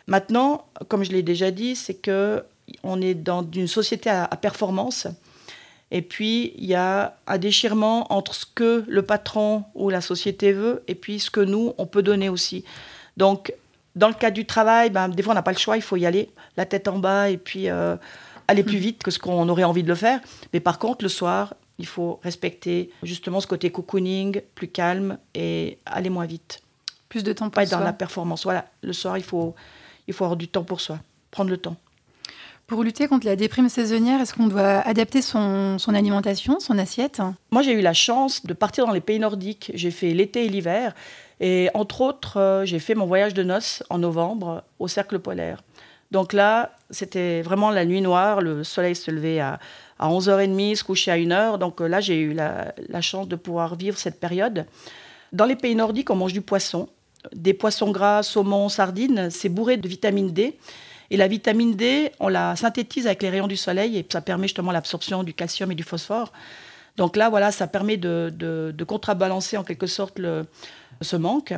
Maintenant, 0.07 0.65
comme 0.87 1.03
je 1.03 1.11
l'ai 1.11 1.23
déjà 1.23 1.51
dit, 1.51 1.75
c'est 1.75 1.95
que 1.95 2.43
on 2.83 3.01
est 3.01 3.15
dans 3.15 3.45
une 3.53 3.67
société 3.67 4.09
à, 4.09 4.25
à 4.25 4.37
performance. 4.37 5.07
Et 5.91 6.01
puis, 6.01 6.53
il 6.57 6.65
y 6.65 6.75
a 6.75 7.17
un 7.27 7.37
déchirement 7.37 8.11
entre 8.13 8.33
ce 8.33 8.45
que 8.45 8.85
le 8.87 9.01
patron 9.01 9.65
ou 9.75 9.89
la 9.89 10.01
société 10.01 10.53
veut 10.53 10.83
et 10.87 10.95
puis 10.95 11.19
ce 11.19 11.29
que 11.29 11.41
nous, 11.41 11.73
on 11.77 11.85
peut 11.85 12.01
donner 12.01 12.29
aussi. 12.29 12.63
Donc, 13.17 13.53
dans 13.95 14.07
le 14.07 14.13
cadre 14.13 14.35
du 14.35 14.45
travail, 14.45 14.89
ben, 14.89 15.09
des 15.09 15.21
fois, 15.21 15.33
on 15.33 15.35
n'a 15.35 15.41
pas 15.41 15.51
le 15.51 15.57
choix, 15.57 15.75
il 15.75 15.81
faut 15.81 15.97
y 15.97 16.05
aller, 16.05 16.29
la 16.55 16.65
tête 16.65 16.87
en 16.87 16.97
bas 16.97 17.29
et 17.29 17.37
puis 17.37 17.69
euh, 17.69 17.97
aller 18.47 18.63
plus 18.63 18.77
vite 18.77 19.03
que 19.03 19.11
ce 19.11 19.19
qu'on 19.19 19.47
aurait 19.49 19.65
envie 19.65 19.83
de 19.83 19.89
le 19.89 19.95
faire. 19.95 20.21
Mais 20.53 20.61
par 20.61 20.79
contre, 20.79 21.03
le 21.03 21.09
soir, 21.09 21.55
il 21.77 21.85
faut 21.85 22.19
respecter 22.23 22.91
justement 23.03 23.41
ce 23.41 23.47
côté 23.47 23.69
cocooning, 23.69 24.41
plus 24.55 24.69
calme 24.69 25.17
et 25.33 25.79
aller 25.85 26.09
moins 26.09 26.25
vite. 26.25 26.61
Plus 27.09 27.23
de 27.23 27.33
temps 27.33 27.45
pour 27.45 27.55
pas 27.55 27.63
être 27.63 27.71
dans 27.71 27.79
la 27.81 27.91
performance. 27.91 28.43
Voilà, 28.43 28.65
le 28.81 28.93
soir, 28.93 29.17
il 29.17 29.23
faut, 29.23 29.55
il 30.07 30.13
faut 30.13 30.23
avoir 30.23 30.37
du 30.37 30.47
temps 30.47 30.63
pour 30.63 30.79
soi, 30.79 30.99
prendre 31.31 31.49
le 31.49 31.57
temps. 31.57 31.75
Pour 32.71 32.85
lutter 32.85 33.09
contre 33.09 33.25
la 33.25 33.35
déprime 33.35 33.67
saisonnière, 33.67 34.21
est-ce 34.21 34.33
qu'on 34.33 34.47
doit 34.47 34.79
adapter 34.87 35.21
son, 35.21 35.75
alimentation, 35.89 36.61
son 36.61 36.77
assiette? 36.77 37.21
Moi, 37.51 37.63
j'ai 37.63 37.73
eu 37.73 37.81
la 37.81 37.91
chance 37.91 38.45
de 38.45 38.53
partir 38.53 38.87
dans 38.87 38.93
les 38.93 39.01
pays 39.01 39.19
nordiques. 39.19 39.73
J'ai 39.73 39.91
fait 39.91 40.13
l'été 40.13 40.45
et 40.45 40.47
l'hiver. 40.47 40.95
Et 41.41 41.67
entre 41.73 41.99
autres, 41.99 42.39
euh, 42.39 42.63
j'ai 42.63 42.79
fait 42.79 42.95
mon 42.95 43.05
voyage 43.05 43.33
de 43.33 43.43
noces 43.43 43.83
en 43.89 43.97
novembre 43.97 44.63
au 44.79 44.87
cercle 44.87 45.19
polaire. 45.19 45.61
Donc 46.11 46.31
là, 46.31 46.71
c'était 46.91 47.41
vraiment 47.41 47.71
la 47.71 47.83
nuit 47.83 47.99
noire. 47.99 48.39
Le 48.39 48.63
soleil 48.63 48.95
se 48.95 49.11
levait 49.11 49.41
à, 49.41 49.59
11h30, 49.99 50.77
se 50.77 50.85
couchait 50.85 51.11
à 51.11 51.17
1h. 51.17 51.57
Donc 51.57 51.81
euh, 51.81 51.89
là, 51.89 51.99
j'ai 51.99 52.21
eu 52.21 52.31
la, 52.31 52.73
la 52.87 53.01
chance 53.01 53.27
de 53.27 53.35
pouvoir 53.35 53.75
vivre 53.75 53.97
cette 53.97 54.17
période. 54.17 54.65
Dans 55.33 55.45
les 55.45 55.57
pays 55.57 55.75
nordiques, 55.75 56.09
on 56.09 56.15
mange 56.15 56.31
du 56.31 56.41
poisson. 56.41 56.87
Des 57.35 57.53
poissons 57.53 57.91
gras, 57.91 58.23
saumon, 58.23 58.69
sardines. 58.69 59.29
C'est 59.29 59.49
bourré 59.49 59.75
de 59.75 59.89
vitamine 59.89 60.31
D. 60.31 60.57
Et 61.11 61.17
la 61.17 61.27
vitamine 61.27 61.75
D, 61.75 62.09
on 62.21 62.29
la 62.29 62.55
synthétise 62.55 63.05
avec 63.05 63.21
les 63.21 63.29
rayons 63.29 63.47
du 63.47 63.57
soleil 63.57 63.97
et 63.97 64.07
ça 64.09 64.21
permet 64.21 64.47
justement 64.47 64.71
l'absorption 64.71 65.23
du 65.23 65.33
calcium 65.33 65.69
et 65.69 65.75
du 65.75 65.83
phosphore. 65.83 66.31
Donc 66.95 67.17
là, 67.17 67.29
voilà, 67.29 67.51
ça 67.51 67.67
permet 67.67 67.97
de, 67.97 68.31
de, 68.33 68.83
contrebalancer 68.85 69.57
en 69.57 69.63
quelque 69.65 69.87
sorte 69.87 70.21
ce 71.01 71.15
manque. 71.17 71.53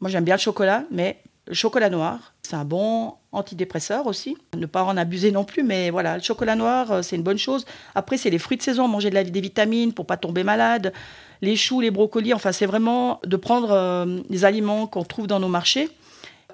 Moi, 0.00 0.10
j'aime 0.10 0.24
bien 0.24 0.34
le 0.34 0.40
chocolat, 0.40 0.82
mais 0.90 1.20
le 1.46 1.54
chocolat 1.54 1.90
noir, 1.90 2.34
c'est 2.42 2.56
un 2.56 2.64
bon 2.64 3.14
antidépresseur 3.30 4.08
aussi. 4.08 4.36
Ne 4.56 4.66
pas 4.66 4.82
en 4.82 4.96
abuser 4.96 5.30
non 5.30 5.44
plus, 5.44 5.62
mais 5.62 5.90
voilà, 5.90 6.16
le 6.16 6.22
chocolat 6.22 6.56
noir, 6.56 6.90
euh, 6.90 7.02
c'est 7.02 7.14
une 7.14 7.22
bonne 7.22 7.38
chose. 7.38 7.66
Après, 7.94 8.16
c'est 8.16 8.30
les 8.30 8.38
fruits 8.38 8.56
de 8.56 8.62
saison, 8.62 8.88
manger 8.88 9.10
de 9.10 9.14
la, 9.14 9.22
des 9.22 9.40
vitamines 9.40 9.92
pour 9.92 10.06
pas 10.06 10.16
tomber 10.16 10.42
malade. 10.42 10.92
Les 11.40 11.54
choux, 11.54 11.80
les 11.80 11.92
brocolis, 11.92 12.34
enfin, 12.34 12.50
c'est 12.50 12.66
vraiment 12.66 13.20
de 13.24 13.36
prendre 13.36 13.70
euh, 13.70 14.20
les 14.28 14.44
aliments 14.44 14.86
qu'on 14.86 15.04
trouve 15.04 15.26
dans 15.28 15.38
nos 15.38 15.48
marchés 15.48 15.88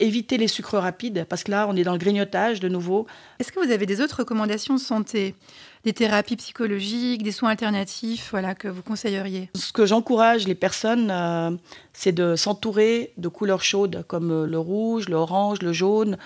Éviter 0.01 0.39
les 0.39 0.49
sucres 0.49 0.75
rapides, 0.75 1.25
parce 1.29 1.45
que 1.45 1.53
là, 1.53 1.69
on 1.71 1.77
est 1.77 1.85
dans 1.85 1.93
le 1.93 1.99
grignotage 1.99 2.59
de 2.59 2.69
nouveau. 2.69 3.07
Est-ce 3.39 3.53
que 3.53 3.65
vous 3.65 3.71
avez 3.71 3.87
des 3.87 4.01
autres 4.01 4.19
recommandations 4.19 4.75
de 4.75 4.81
santé? 4.81 5.37
Des 5.85 5.93
thérapies 5.93 6.35
psychologiques, 6.35 7.23
des 7.23 7.31
soins 7.31 7.51
alternatifs 7.51 8.31
voilà, 8.33 8.57
que 8.57 8.67
vous 8.67 8.83
conseilleriez? 8.83 9.51
Ce 9.55 9.73
que 9.73 9.87
j'encourage 9.87 10.49
les 10.49 10.57
personnes, 10.57 11.13
euh, 11.13 11.53
c'est 11.93 12.11
de 12.11 12.35
s'entourer 12.35 13.13
de 13.19 13.29
couleurs 13.29 13.63
chaudes, 13.63 14.05
comme 14.09 14.33
euh, 14.33 14.47
le 14.49 14.59
rouge, 14.59 15.09
l'orange, 15.09 15.63
le 15.63 15.73
jaune. 15.73 16.19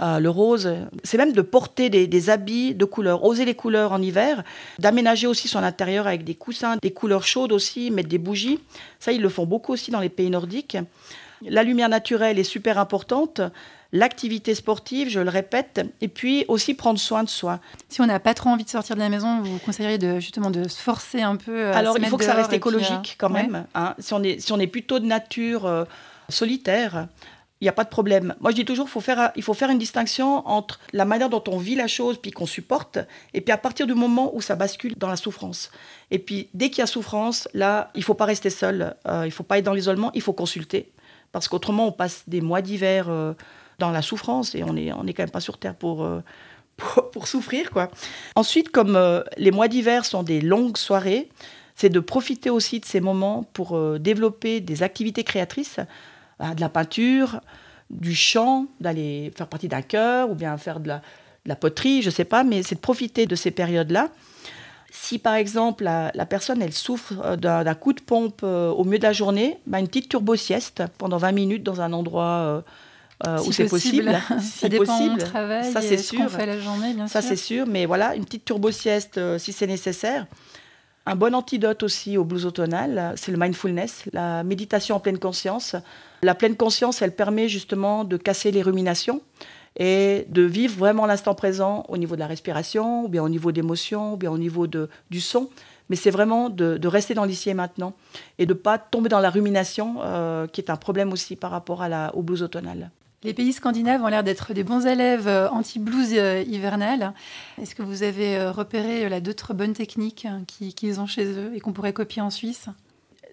Euh, 0.00 0.18
le 0.18 0.30
rose, 0.30 0.74
c'est 1.04 1.18
même 1.18 1.34
de 1.34 1.42
porter 1.42 1.90
des, 1.90 2.06
des, 2.06 2.30
habits 2.30 2.74
de 2.74 2.86
couleurs, 2.86 3.22
oser 3.22 3.44
les 3.44 3.54
couleurs 3.54 3.92
en 3.92 4.00
hiver, 4.00 4.44
d'aménager 4.78 5.26
aussi 5.26 5.46
son 5.46 5.58
intérieur 5.58 6.06
avec 6.06 6.24
des 6.24 6.34
coussins, 6.34 6.78
des 6.80 6.90
couleurs 6.90 7.24
chaudes 7.24 7.52
aussi, 7.52 7.90
mettre 7.90 8.08
des 8.08 8.16
bougies. 8.16 8.60
Ça, 8.98 9.12
ils 9.12 9.20
le 9.20 9.28
font 9.28 9.44
beaucoup 9.44 9.74
aussi 9.74 9.90
dans 9.90 10.00
les 10.00 10.08
pays 10.08 10.30
nordiques. 10.30 10.78
La 11.46 11.62
lumière 11.62 11.88
naturelle 11.88 12.38
est 12.38 12.44
super 12.44 12.78
importante, 12.78 13.40
l'activité 13.92 14.54
sportive, 14.54 15.08
je 15.08 15.20
le 15.20 15.30
répète, 15.30 15.80
et 16.00 16.08
puis 16.08 16.44
aussi 16.48 16.74
prendre 16.74 16.98
soin 16.98 17.24
de 17.24 17.28
soi. 17.28 17.60
Si 17.88 18.00
on 18.00 18.06
n'a 18.06 18.20
pas 18.20 18.34
trop 18.34 18.50
envie 18.50 18.64
de 18.64 18.70
sortir 18.70 18.94
de 18.94 19.00
la 19.00 19.08
maison, 19.08 19.40
vous 19.42 19.58
conseilleriez 19.58 19.98
de, 19.98 20.20
justement 20.20 20.50
de 20.50 20.68
se 20.68 20.80
forcer 20.80 21.22
un 21.22 21.36
peu 21.36 21.68
Alors, 21.72 21.96
il 21.98 22.06
faut 22.06 22.16
que 22.16 22.24
ça 22.24 22.34
reste 22.34 22.52
écologique 22.52 22.90
euh, 22.92 23.18
quand 23.18 23.30
même. 23.30 23.66
Hein. 23.74 23.94
Si, 23.98 24.12
on 24.12 24.22
est, 24.22 24.40
si 24.40 24.52
on 24.52 24.58
est 24.58 24.66
plutôt 24.66 24.98
de 24.98 25.06
nature 25.06 25.66
euh, 25.66 25.84
solitaire, 26.28 27.08
il 27.60 27.64
n'y 27.64 27.68
a 27.68 27.72
pas 27.72 27.84
de 27.84 27.90
problème. 27.90 28.34
Moi, 28.40 28.52
je 28.52 28.56
dis 28.56 28.64
toujours, 28.64 28.88
faut 28.88 29.00
faire, 29.00 29.32
il 29.36 29.42
faut 29.42 29.52
faire 29.52 29.68
une 29.68 29.78
distinction 29.78 30.46
entre 30.48 30.80
la 30.94 31.04
manière 31.04 31.28
dont 31.28 31.44
on 31.48 31.58
vit 31.58 31.74
la 31.74 31.88
chose, 31.88 32.16
puis 32.16 32.30
qu'on 32.30 32.46
supporte, 32.46 32.98
et 33.34 33.42
puis 33.42 33.52
à 33.52 33.58
partir 33.58 33.86
du 33.86 33.94
moment 33.94 34.34
où 34.34 34.40
ça 34.40 34.56
bascule 34.56 34.94
dans 34.96 35.08
la 35.08 35.16
souffrance. 35.16 35.70
Et 36.10 36.18
puis, 36.18 36.48
dès 36.54 36.70
qu'il 36.70 36.78
y 36.78 36.82
a 36.82 36.86
souffrance, 36.86 37.48
là, 37.52 37.90
il 37.94 38.00
ne 38.00 38.04
faut 38.04 38.14
pas 38.14 38.24
rester 38.24 38.48
seul, 38.48 38.96
euh, 39.06 39.22
il 39.24 39.28
ne 39.28 39.32
faut 39.32 39.42
pas 39.42 39.58
être 39.58 39.64
dans 39.64 39.74
l'isolement, 39.74 40.10
il 40.14 40.22
faut 40.22 40.32
consulter. 40.32 40.90
Parce 41.32 41.48
qu'autrement, 41.48 41.86
on 41.86 41.92
passe 41.92 42.24
des 42.26 42.40
mois 42.40 42.62
d'hiver 42.62 43.06
euh, 43.08 43.34
dans 43.78 43.90
la 43.90 44.02
souffrance 44.02 44.54
et 44.54 44.64
on 44.64 44.72
n'est 44.72 44.92
on 44.92 45.06
est 45.06 45.12
quand 45.12 45.22
même 45.22 45.30
pas 45.30 45.40
sur 45.40 45.58
Terre 45.58 45.74
pour, 45.74 46.04
euh, 46.04 46.20
pour, 47.12 47.28
souffrir. 47.28 47.70
quoi. 47.70 47.90
Ensuite, 48.34 48.70
comme 48.70 48.96
euh, 48.96 49.22
les 49.36 49.50
mois 49.50 49.68
d'hiver 49.68 50.04
sont 50.04 50.22
des 50.22 50.40
longues 50.40 50.76
soirées, 50.76 51.28
c'est 51.76 51.88
de 51.88 52.00
profiter 52.00 52.50
aussi 52.50 52.80
de 52.80 52.84
ces 52.84 53.00
moments 53.00 53.44
pour 53.54 53.98
développer 53.98 54.60
des 54.60 54.82
activités 54.82 55.24
créatrices, 55.24 55.80
de 56.38 56.60
la 56.60 56.68
peinture, 56.68 57.40
du 57.88 58.14
chant, 58.14 58.66
d'aller 58.80 59.32
faire 59.34 59.46
partie 59.46 59.68
d'un 59.68 59.80
chœur 59.80 60.28
ou 60.30 60.34
bien 60.34 60.58
faire 60.58 60.78
de 60.78 60.88
la, 60.88 60.96
de 60.96 61.48
la 61.48 61.56
poterie, 61.56 62.02
je 62.02 62.08
ne 62.08 62.12
sais 62.12 62.26
pas, 62.26 62.44
mais 62.44 62.62
c'est 62.62 62.74
de 62.74 62.80
profiter 62.80 63.24
de 63.24 63.34
ces 63.34 63.50
périodes-là 63.50 64.10
si 64.90 65.18
par 65.18 65.34
exemple 65.34 65.84
la, 65.84 66.26
personne 66.26 66.60
elle 66.62 66.72
souffre 66.72 67.14
euh, 67.24 67.36
d'un 67.36 67.74
coup 67.74 67.92
de 67.92 68.00
pompe 68.00 68.40
euh, 68.42 68.70
au 68.70 68.84
milieu 68.84 68.98
de 68.98 69.04
la 69.04 69.12
journée, 69.12 69.58
bah, 69.66 69.78
une 69.78 69.86
petite 69.86 70.08
turbo-sieste 70.08 70.82
pendant 70.98 71.16
20 71.16 71.32
minutes 71.32 71.62
dans 71.62 71.80
un 71.80 71.92
endroit 71.92 72.62
euh, 73.26 73.38
où 73.46 73.52
c'est 73.52 73.66
possible. 73.66 74.18
ça 74.40 74.68
dépend 74.68 74.84
possible. 74.84 75.18
travail, 75.18 75.72
ça 75.72 75.80
c'est 75.80 75.98
sûr. 75.98 76.28
Fait 76.30 76.46
la 76.46 76.58
journée, 76.58 76.92
bien 76.94 77.06
ça 77.06 77.22
c'est 77.22 77.36
sûr, 77.36 77.66
mais 77.66 77.86
voilà, 77.86 78.14
une 78.16 78.24
petite 78.24 78.44
turbo-sieste 78.44 79.38
si 79.38 79.52
c'est 79.52 79.66
nécessaire. 79.66 80.26
Un 81.06 81.16
bon 81.16 81.34
antidote 81.34 81.82
aussi 81.82 82.18
au 82.18 82.24
blues 82.24 82.44
automnal, 82.44 83.14
c'est 83.16 83.32
le 83.32 83.38
mindfulness, 83.38 84.04
la 84.12 84.44
méditation 84.44 84.96
en 84.96 85.00
pleine 85.00 85.18
conscience. 85.18 85.74
La 86.22 86.34
pleine 86.34 86.56
conscience, 86.56 87.00
elle 87.00 87.14
permet 87.14 87.48
justement 87.48 88.04
de 88.04 88.18
casser 88.18 88.50
les 88.50 88.60
ruminations 88.60 89.22
et 89.76 90.26
de 90.28 90.42
vivre 90.42 90.76
vraiment 90.76 91.06
l'instant 91.06 91.34
présent 91.34 91.84
au 91.88 91.96
niveau 91.96 92.14
de 92.14 92.20
la 92.20 92.26
respiration, 92.26 93.04
ou 93.04 93.08
bien 93.08 93.22
au 93.22 93.28
niveau 93.28 93.52
d'émotion, 93.52 94.14
ou 94.14 94.16
bien 94.16 94.30
au 94.30 94.38
niveau 94.38 94.66
de, 94.66 94.88
du 95.10 95.20
son. 95.20 95.48
Mais 95.88 95.96
c'est 95.96 96.10
vraiment 96.10 96.48
de, 96.48 96.86
rester 96.86 97.14
dans 97.14 97.24
l'ici 97.24 97.50
et 97.50 97.54
maintenant 97.54 97.94
et 98.38 98.46
de 98.46 98.54
ne 98.54 98.58
pas 98.58 98.78
tomber 98.78 99.08
dans 99.08 99.18
la 99.18 99.28
rumination, 99.28 99.96
euh, 100.02 100.46
qui 100.46 100.60
est 100.60 100.70
un 100.70 100.76
problème 100.76 101.12
aussi 101.12 101.36
par 101.36 101.50
rapport 101.50 101.82
à 101.82 101.88
la, 101.88 102.14
au 102.14 102.22
blues 102.22 102.42
automnal. 102.42 102.90
Les 103.22 103.34
pays 103.34 103.52
scandinaves 103.52 104.02
ont 104.02 104.06
l'air 104.06 104.24
d'être 104.24 104.54
des 104.54 104.64
bons 104.64 104.86
élèves 104.86 105.28
euh, 105.28 105.50
anti-blues 105.50 106.14
euh, 106.14 106.42
hivernal. 106.46 107.12
Est-ce 107.60 107.74
que 107.74 107.82
vous 107.82 108.02
avez 108.02 108.48
repéré 108.48 109.20
d'autres 109.20 109.52
bonnes 109.52 109.74
techniques 109.74 110.26
qu'ils 110.46 111.00
ont 111.00 111.06
chez 111.06 111.26
eux 111.26 111.52
et 111.54 111.60
qu'on 111.60 111.72
pourrait 111.72 111.92
copier 111.92 112.22
en 112.22 112.30
Suisse? 112.30 112.66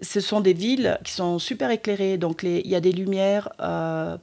Ce 0.02 0.20
sont 0.20 0.42
des 0.42 0.54
villes 0.54 1.00
qui 1.04 1.14
sont 1.14 1.40
super 1.40 1.72
éclairées, 1.72 2.18
donc 2.18 2.44
il 2.44 2.68
y 2.68 2.76
a 2.76 2.82
des 2.82 2.92
lumières 2.92 3.50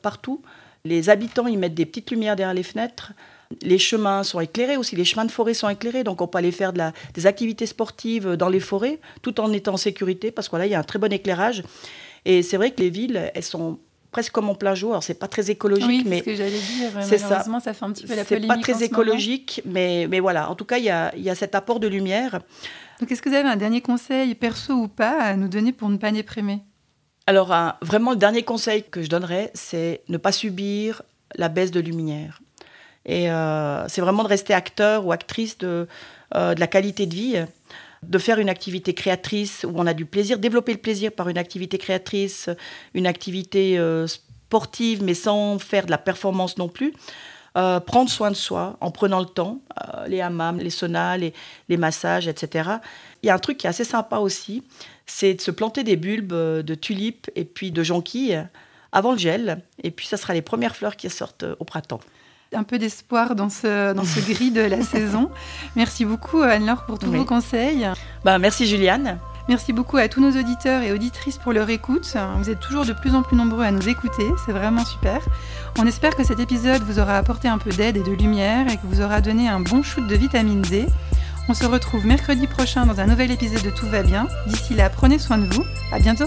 partout. 0.02 0.42
Les 0.86 1.08
habitants, 1.08 1.46
ils 1.46 1.58
mettent 1.58 1.74
des 1.74 1.86
petites 1.86 2.10
lumières 2.10 2.36
derrière 2.36 2.52
les 2.52 2.62
fenêtres. 2.62 3.12
Les 3.62 3.78
chemins 3.78 4.22
sont 4.22 4.38
éclairés 4.40 4.76
aussi, 4.76 4.96
les 4.96 5.06
chemins 5.06 5.24
de 5.24 5.30
forêt 5.30 5.54
sont 5.54 5.70
éclairés, 5.70 6.04
donc 6.04 6.20
on 6.20 6.26
peut 6.26 6.36
aller 6.36 6.52
faire 6.52 6.74
de 6.74 6.78
la, 6.78 6.92
des 7.14 7.26
activités 7.26 7.64
sportives 7.64 8.32
dans 8.36 8.50
les 8.50 8.60
forêts 8.60 8.98
tout 9.22 9.40
en 9.40 9.50
étant 9.52 9.74
en 9.74 9.76
sécurité 9.78 10.30
parce 10.30 10.50
que 10.50 10.56
là, 10.56 10.66
il 10.66 10.72
y 10.72 10.74
a 10.74 10.78
un 10.78 10.82
très 10.82 10.98
bon 10.98 11.10
éclairage. 11.10 11.62
Et 12.26 12.42
c'est 12.42 12.58
vrai 12.58 12.70
que 12.72 12.82
les 12.82 12.90
villes, 12.90 13.30
elles 13.34 13.42
sont 13.42 13.78
presque 14.12 14.32
comme 14.32 14.50
en 14.50 14.54
plein 14.54 14.74
jour. 14.74 14.90
Alors, 14.90 15.02
c'est 15.02 15.18
pas 15.18 15.26
très 15.26 15.50
écologique, 15.50 15.88
oui, 15.88 16.04
mais 16.06 16.18
ce 16.18 16.24
que 16.24 16.34
j'allais 16.34 16.50
dire. 16.50 16.90
c'est 17.00 17.22
Malheureusement, 17.22 17.60
ça. 17.60 17.72
fait 17.72 17.84
un 17.86 17.92
petit 17.92 18.06
peu 18.06 18.14
la 18.14 18.24
c'est 18.24 18.36
polémique. 18.36 18.48
pas 18.48 18.58
très 18.58 18.74
ce 18.74 18.84
écologique, 18.84 19.62
mais, 19.64 20.06
mais 20.10 20.20
voilà. 20.20 20.50
En 20.50 20.54
tout 20.54 20.66
cas, 20.66 20.76
il 20.76 20.84
y 20.84 20.90
a, 20.90 21.16
y 21.16 21.30
a 21.30 21.34
cet 21.34 21.54
apport 21.54 21.80
de 21.80 21.88
lumière. 21.88 22.40
Donc, 23.00 23.10
est-ce 23.10 23.22
que 23.22 23.30
vous 23.30 23.34
avez 23.34 23.48
un 23.48 23.56
dernier 23.56 23.80
conseil, 23.80 24.34
perso 24.34 24.74
ou 24.74 24.88
pas, 24.88 25.18
à 25.18 25.34
nous 25.34 25.48
donner 25.48 25.72
pour 25.72 25.88
ne 25.88 25.96
pas 25.96 26.12
déprimer 26.12 26.60
Alors, 27.26 27.54
vraiment, 27.80 28.10
le 28.10 28.18
dernier 28.18 28.42
conseil 28.42 28.82
que 28.82 29.02
je 29.02 29.08
donnerais, 29.08 29.50
c'est 29.54 30.02
ne 30.08 30.18
pas 30.18 30.32
subir 30.32 31.02
la 31.36 31.48
baisse 31.48 31.70
de 31.70 31.80
lumière. 31.80 32.40
Et 33.06 33.30
euh, 33.30 33.86
c'est 33.88 34.00
vraiment 34.00 34.22
de 34.22 34.28
rester 34.28 34.54
acteur 34.54 35.06
ou 35.06 35.12
actrice 35.12 35.58
de, 35.58 35.86
euh, 36.34 36.54
de 36.54 36.60
la 36.60 36.66
qualité 36.66 37.06
de 37.06 37.14
vie, 37.14 37.36
de 38.02 38.18
faire 38.18 38.38
une 38.38 38.48
activité 38.48 38.94
créatrice 38.94 39.64
où 39.64 39.72
on 39.74 39.86
a 39.86 39.94
du 39.94 40.06
plaisir, 40.06 40.38
développer 40.38 40.72
le 40.72 40.78
plaisir 40.78 41.12
par 41.12 41.28
une 41.28 41.38
activité 41.38 41.78
créatrice, 41.78 42.48
une 42.94 43.06
activité 43.06 43.78
euh, 43.78 44.06
sportive, 44.06 45.02
mais 45.02 45.14
sans 45.14 45.58
faire 45.58 45.86
de 45.86 45.90
la 45.90 45.98
performance 45.98 46.58
non 46.58 46.68
plus. 46.68 46.92
Prendre 47.86 48.10
soin 48.10 48.32
de 48.32 48.36
soi 48.36 48.76
en 48.80 48.90
prenant 48.90 49.20
le 49.20 49.26
temps, 49.26 49.60
les 50.08 50.20
hammams, 50.20 50.58
les 50.58 50.70
saunas, 50.70 51.16
les 51.16 51.76
massages, 51.76 52.26
etc. 52.26 52.68
Il 53.24 53.28
y 53.28 53.30
a 53.30 53.34
un 53.34 53.38
truc 53.38 53.56
qui 53.56 53.66
est 53.66 53.70
assez 53.70 53.84
sympa 53.84 54.18
aussi, 54.18 54.62
c'est 55.06 55.32
de 55.32 55.40
se 55.40 55.50
planter 55.50 55.82
des 55.82 55.96
bulbes 55.96 56.34
euh, 56.34 56.62
de 56.62 56.74
tulipes 56.74 57.30
et 57.34 57.46
puis 57.46 57.70
de 57.72 57.82
jonquilles 57.82 58.38
avant 58.92 59.12
le 59.12 59.18
gel. 59.18 59.62
Et 59.82 59.90
puis, 59.90 60.06
ça 60.06 60.18
sera 60.18 60.34
les 60.34 60.42
premières 60.42 60.76
fleurs 60.76 60.94
qui 60.96 61.08
sortent 61.08 61.44
euh, 61.44 61.56
au 61.58 61.64
printemps. 61.64 62.00
Un 62.54 62.64
peu 62.64 62.78
d'espoir 62.78 63.34
dans 63.34 63.48
ce, 63.48 63.94
dans 63.94 64.04
ce 64.04 64.20
gris 64.30 64.50
de 64.50 64.60
la 64.60 64.82
saison. 64.94 65.30
Merci 65.74 66.04
beaucoup, 66.04 66.42
Anne-Laure, 66.42 66.84
pour 66.84 66.98
tous 66.98 67.06
Oui. 67.08 67.16
vos 67.16 67.24
conseils. 67.24 67.88
Ben, 68.26 68.38
merci 68.38 68.66
Juliane. 68.66 69.18
Merci 69.48 69.72
beaucoup 69.72 69.96
à 69.96 70.06
tous 70.08 70.20
nos 70.20 70.38
auditeurs 70.38 70.82
et 70.82 70.92
auditrices 70.92 71.38
pour 71.38 71.52
leur 71.54 71.68
écoute. 71.70 72.06
Vous 72.38 72.50
êtes 72.50 72.60
toujours 72.60 72.84
de 72.84 72.92
plus 72.92 73.14
en 73.14 73.22
plus 73.22 73.36
nombreux 73.36 73.64
à 73.64 73.70
nous 73.70 73.88
écouter, 73.88 74.26
c'est 74.44 74.52
vraiment 74.52 74.84
super. 74.84 75.18
On 75.78 75.86
espère 75.86 76.14
que 76.16 76.24
cet 76.24 76.40
épisode 76.40 76.82
vous 76.82 76.98
aura 76.98 77.16
apporté 77.18 77.48
un 77.48 77.58
peu 77.58 77.70
d'aide 77.70 77.96
et 77.96 78.02
de 78.02 78.12
lumière 78.12 78.66
et 78.70 78.76
que 78.76 78.86
vous 78.86 79.00
aura 79.02 79.20
donné 79.22 79.48
un 79.48 79.60
bon 79.60 79.82
shoot 79.82 80.06
de 80.06 80.14
vitamine 80.14 80.62
D. 80.62 80.86
On 81.46 81.52
se 81.54 81.66
retrouve 81.66 82.06
mercredi 82.06 82.46
prochain 82.46 82.86
dans 82.86 83.00
un 83.00 83.06
nouvel 83.06 83.30
épisode 83.30 83.62
de 83.62 83.70
Tout 83.70 83.86
va 83.86 84.02
bien. 84.02 84.28
D'ici 84.46 84.74
là, 84.74 84.88
prenez 84.88 85.18
soin 85.18 85.36
de 85.36 85.44
vous. 85.54 85.64
À 85.92 85.98
bientôt. 85.98 86.26